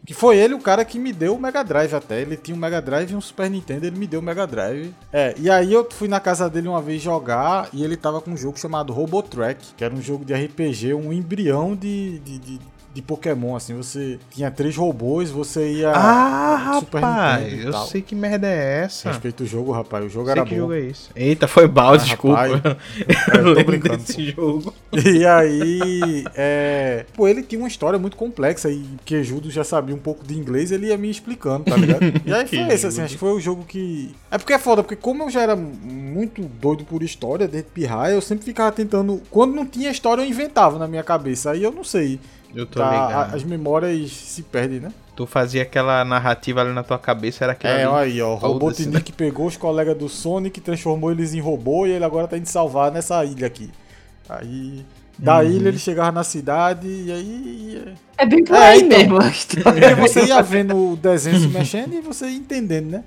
[0.05, 2.21] Que foi ele o cara que me deu o Mega Drive até.
[2.21, 4.93] Ele tinha um Mega Drive e um Super Nintendo, ele me deu o Mega Drive.
[5.13, 8.31] É, e aí eu fui na casa dele uma vez jogar e ele tava com
[8.31, 12.59] um jogo chamado Robotrack, que era um jogo de RPG, um embrião de, de, de,
[12.93, 13.75] de Pokémon, assim.
[13.75, 15.91] Você tinha três robôs, você ia...
[15.95, 17.43] Ah, Super rapaz.
[17.51, 19.09] Nintendo Eu sei que merda é essa.
[19.09, 20.05] Respeita o jogo, rapaz.
[20.05, 20.61] O jogo sei era que bom.
[20.61, 21.09] jogo é isso.
[21.15, 22.41] Eita, foi balde, Ah, desculpa.
[22.41, 22.77] rapaz.
[23.33, 24.73] eu Eu tô brincando, desse jogo.
[24.93, 27.05] E aí, é...
[27.15, 30.71] Pô, ele tinha uma história muito complexa e Quejudo já sabia um pouco de inglês,
[30.71, 32.03] ele ia me explicando, tá ligado?
[32.25, 34.13] E aí foi esse, assim, acho que foi o jogo que...
[34.29, 38.13] É porque é foda, porque como eu já era muito doido por história, desde pirraia,
[38.13, 39.21] eu sempre ficava tentando...
[39.29, 42.19] Quando não tinha história, eu inventava na minha cabeça, aí eu não sei.
[42.55, 43.35] Eu tô ligado.
[43.35, 44.91] as memórias se perdem, né?
[45.15, 47.85] Tu fazia aquela narrativa ali na tua cabeça, era aquilo É, ali.
[47.85, 48.33] olha aí, ó.
[48.33, 52.37] O Robotnik pegou os colegas do Sonic, transformou eles em robô e ele agora tá
[52.37, 53.69] indo salvar nessa ilha aqui.
[54.29, 54.85] Aí.
[55.17, 55.43] Da Uhum.
[55.43, 57.93] ilha ele chegava na cidade e aí.
[58.17, 58.97] É bem por É, aí então.
[58.97, 59.19] mesmo.
[59.63, 63.03] Porque você ia vendo o desenho se mexendo e você ia entendendo, né?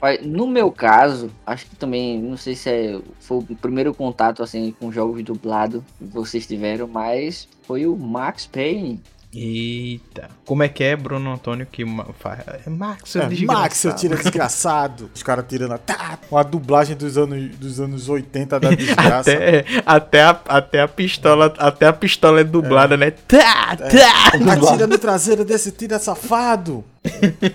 [0.00, 4.44] Rapaz, no meu caso, acho que também, não sei se é, foi o primeiro contato
[4.44, 9.02] assim com jogos dublados que vocês tiveram, mas foi o Max Payne.
[9.34, 10.30] Eita.
[10.46, 11.84] Como é que é, Bruno Antônio, que
[12.18, 12.40] faz?
[12.66, 13.28] É Max, É.
[13.44, 15.10] Max, seu tira desgraçado.
[15.14, 15.78] Os caras tirando a.
[15.78, 19.30] Tá, uma dublagem dos anos, dos anos 80 da desgraça.
[19.30, 23.10] Até, até, a, até a pistola, até a pistola é dublada, né?
[23.10, 23.98] Tá, É.
[23.98, 24.52] tá.
[24.52, 26.82] Atira no traseiro desse tira safado.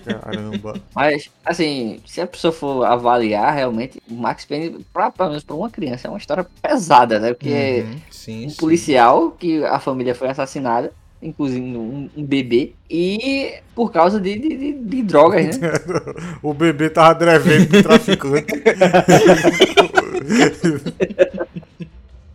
[0.05, 0.75] Caramba.
[0.95, 5.55] Mas, assim, se a pessoa for avaliar, realmente, o Max Payne, pra, pelo menos pra
[5.55, 7.33] uma criança, é uma história pesada, né?
[7.33, 8.55] Porque Uhum, sim, um sim.
[8.57, 10.91] policial que a família foi assassinada,
[11.23, 15.71] inclusive um, um bebê, e por causa de, de, de- de drogas, né?
[16.43, 18.53] O bebê tava devendo pro traficante.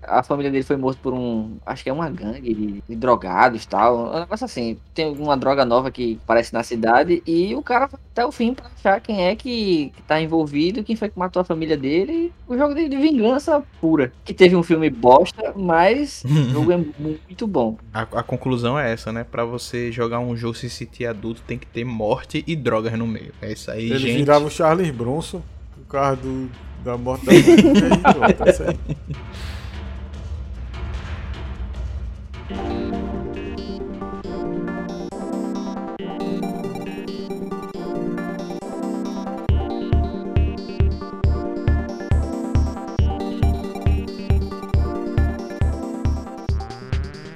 [0.09, 1.57] A família dele foi morta por um.
[1.65, 4.15] Acho que é uma gangue de, de drogados e tal.
[4.15, 4.79] Um negócio assim.
[4.95, 7.23] Tem uma droga nova que aparece na cidade.
[7.27, 10.83] E o cara vai até o fim pra achar quem é que, que tá envolvido,
[10.83, 12.33] quem foi que matou a família dele.
[12.49, 14.13] O jogo de, de vingança pura.
[14.25, 17.77] Que teve um filme bosta, mas o jogo é muito bom.
[17.93, 19.25] A, a conclusão é essa, né?
[19.25, 23.07] Pra você jogar um jogo se sentir adulto, tem que ter morte e drogas no
[23.07, 23.33] meio.
[23.41, 24.17] É isso aí, Ele gente.
[24.19, 25.43] virava o Charles Bronson,
[25.81, 26.51] o carro do,
[26.85, 28.79] da morte da família, e aí pronto, é isso aí.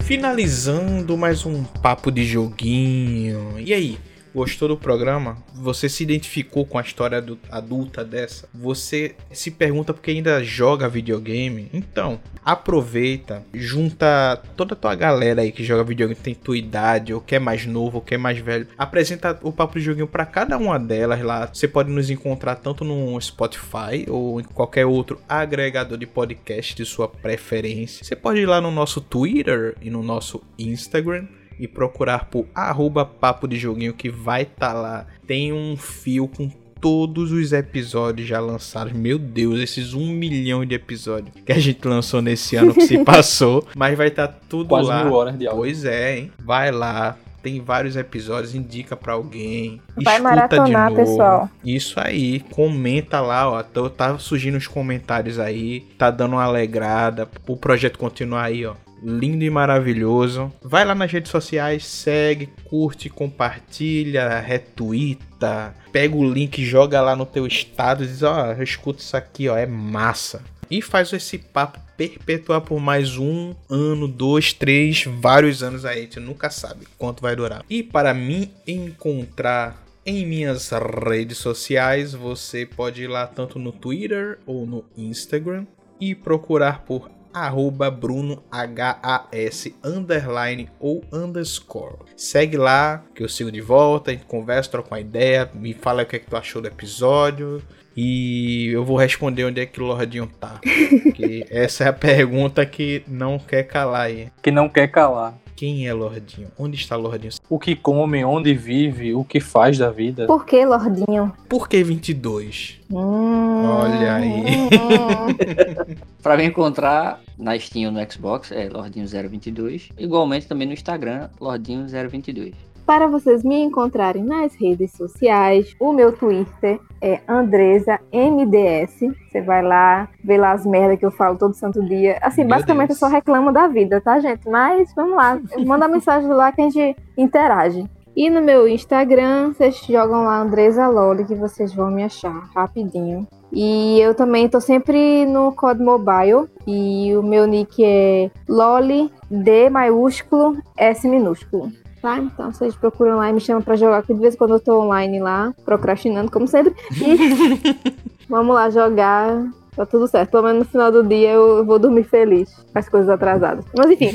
[0.01, 3.59] Finalizando mais um papo de joguinho.
[3.59, 3.99] E aí?
[4.35, 5.37] Gostou do programa?
[5.55, 8.49] Você se identificou com a história adu- adulta dessa?
[8.55, 11.69] Você se pergunta porque ainda joga videogame?
[11.73, 17.21] Então, aproveita, junta toda a tua galera aí que joga videogame, tem tua idade, ou
[17.21, 18.67] que é mais novo, ou que é mais velho.
[18.79, 21.51] Apresenta o papo de joguinho pra cada uma delas lá.
[21.53, 26.85] Você pode nos encontrar tanto no Spotify ou em qualquer outro agregador de podcast de
[26.85, 28.05] sua preferência.
[28.05, 31.27] Você pode ir lá no nosso Twitter e no nosso Instagram
[31.63, 35.07] e procurar por arroba papo de joguinho que vai estar lá.
[35.25, 36.51] Tem um fio com
[36.81, 38.93] todos os episódios já lançados.
[38.93, 42.99] Meu Deus, esses um milhão de episódios que a gente lançou nesse ano que se
[43.07, 43.65] passou.
[43.77, 45.05] Mas vai estar tudo Quase lá.
[45.05, 45.61] mil horas de áudio.
[45.63, 46.33] Pois é, hein?
[46.45, 47.17] Vai lá.
[47.41, 49.81] Tem vários episódios, indica pra alguém.
[49.97, 51.11] Vai escuta maratonar, de novo.
[51.11, 51.51] pessoal.
[51.65, 53.63] Isso aí, comenta lá, ó.
[53.63, 58.75] Tá, tá surgindo os comentários aí, tá dando uma alegrada pro projeto continuar aí, ó.
[59.03, 60.53] Lindo e maravilhoso.
[60.63, 65.75] Vai lá nas redes sociais, segue, curte, compartilha, retuita.
[65.91, 69.57] Pega o link, joga lá no teu estado diz, ó, eu escuto isso aqui, ó,
[69.57, 70.43] é massa.
[70.71, 76.03] E faz esse papo perpetuar por mais um ano, dois, três, vários anos aí.
[76.03, 77.65] Gente nunca sabe quanto vai durar.
[77.69, 84.39] E para me encontrar em minhas redes sociais, você pode ir lá tanto no Twitter
[84.47, 85.67] ou no Instagram
[86.01, 91.97] e procurar por arroba Bruno HAS underline ou underscore.
[92.17, 96.03] Segue lá que eu sigo de volta, a gente conversa, troca uma ideia, me fala
[96.03, 97.63] o que, é que tu achou do episódio.
[97.97, 100.61] E eu vou responder onde é que o Lordinho tá.
[101.03, 104.29] Porque essa é a pergunta que não quer calar aí.
[104.43, 105.42] Que não quer calar.
[105.55, 106.49] Quem é Lordinho?
[106.59, 107.33] Onde está Lordinho?
[107.49, 110.27] O que come, onde vive, o que faz da vida.
[110.27, 111.33] Por que, Lordinho?
[111.49, 112.81] Por que 22?
[112.91, 114.29] Hum, Olha aí.
[114.31, 115.97] hum.
[116.23, 119.91] Pra me encontrar na Steam ou no Xbox é Lordinho022.
[119.99, 122.55] Igualmente também no Instagram, Lordinho022.
[122.93, 129.01] Para vocês me encontrarem nas redes sociais, o meu Twitter é AndresaMDS.
[129.31, 132.19] Você vai lá, vê lá as merdas que eu falo todo santo dia.
[132.21, 133.01] Assim, Meu basicamente Deus.
[133.01, 134.47] eu só reclamo da vida, tá, gente?
[134.47, 137.89] Mas vamos lá, manda mensagem lá que a gente interage.
[138.15, 143.27] E no meu Instagram, vocês jogam lá Andresa Loli, que vocês vão me achar rapidinho.
[143.51, 146.47] E eu também tô sempre no Code Mobile.
[146.67, 151.73] E o meu nick é Loli D maiúsculo S minúsculo.
[152.03, 152.19] Tá?
[152.19, 154.61] Então vocês procuram lá e me chamam pra jogar, que de vez em quando eu
[154.61, 156.75] tô online lá, procrastinando, como sempre.
[157.01, 157.87] E
[158.29, 159.47] vamos lá jogar.
[159.77, 160.33] Tá tudo certo.
[160.33, 163.65] Pelo menos no final do dia eu vou dormir feliz com as coisas atrasadas.
[163.75, 164.11] Mas enfim.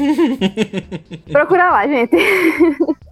[1.31, 2.15] procura lá, gente.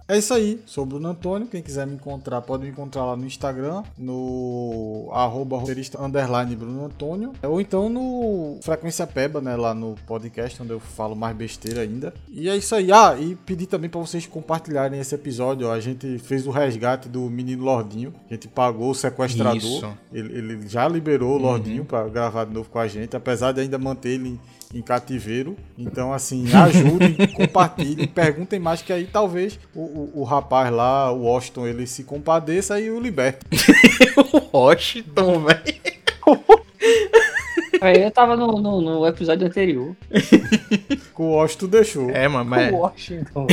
[0.08, 1.48] É isso aí, sou o Bruno Antônio.
[1.48, 6.84] Quem quiser me encontrar, pode me encontrar lá no Instagram, no arroba roteirista underline Bruno
[6.84, 9.56] Antônio, ou então no Frequência Peba, né?
[9.56, 12.14] Lá no podcast, onde eu falo mais besteira ainda.
[12.28, 12.92] E é isso aí.
[12.92, 15.68] Ah, e pedir também pra vocês compartilharem esse episódio.
[15.68, 18.14] A gente fez o resgate do menino Lordinho.
[18.30, 19.92] A gente pagou o sequestrador.
[20.12, 23.60] Ele, ele já liberou o Lordinho pra gravar de novo com a gente, apesar de
[23.60, 24.38] ainda manter ele
[24.74, 25.56] em cativeiro.
[25.76, 31.22] Então, assim, ajudem, compartilhem, perguntem mais, que aí talvez o, o, o rapaz lá, o
[31.22, 33.40] Washington, ele se compadeça e o liberte.
[34.52, 35.96] Washington, velho.
[37.80, 39.94] Aí eu tava no, no, no episódio anterior.
[41.16, 42.10] O Washington deixou.
[42.10, 42.72] É, mano, mas.
[42.72, 43.46] Washington.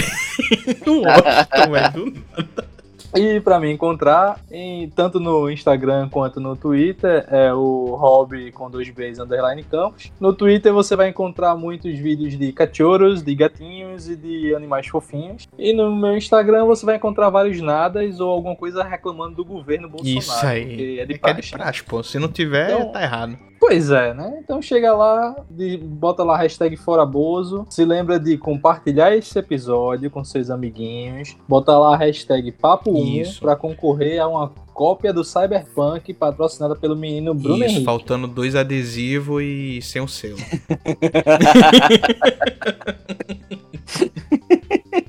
[0.88, 2.12] O Washington, velho.
[2.12, 2.64] do-
[3.16, 8.70] E pra me encontrar, em, tanto no Instagram quanto no Twitter, é o hobby com
[8.70, 10.12] dois Bs underline campos.
[10.20, 15.48] No Twitter você vai encontrar muitos vídeos de cachorros, de gatinhos e de animais fofinhos.
[15.58, 19.88] E no meu Instagram você vai encontrar vários nadas ou alguma coisa reclamando do governo
[19.90, 20.20] Bolsonaro.
[20.20, 21.00] Isso aí.
[21.00, 21.52] É de É que é de praxe.
[21.52, 22.02] praxe, pô.
[22.04, 23.38] Se não tiver, Então- tá errado.
[23.66, 24.40] Pois é, né?
[24.44, 30.12] Então chega lá, de- bota lá a hashtag Foraboso, se lembra de compartilhar esse episódio
[30.12, 33.40] com seus amiguinhos, bota lá a hashtag Papo 1 Isso.
[33.40, 37.86] pra concorrer a uma cópia do Cyberpunk patrocinada pelo menino Bruno Isso, Henrique.
[37.86, 40.36] faltando dois adesivos e sem o selo.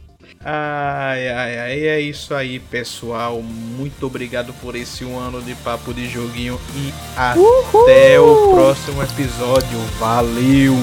[0.45, 3.41] Ai, ai, ai, é isso aí, pessoal.
[3.41, 9.79] Muito obrigado por esse um ano de papo de joguinho e até o próximo episódio.
[9.99, 10.75] Valeu!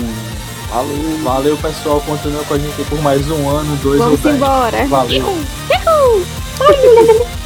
[0.72, 4.36] Valeu, valeu pessoal, continua com a gente por mais um ano, dois Vamos ou dez.
[4.38, 4.88] embora.
[4.88, 5.26] Valeu.
[5.28, 6.26] Uhul.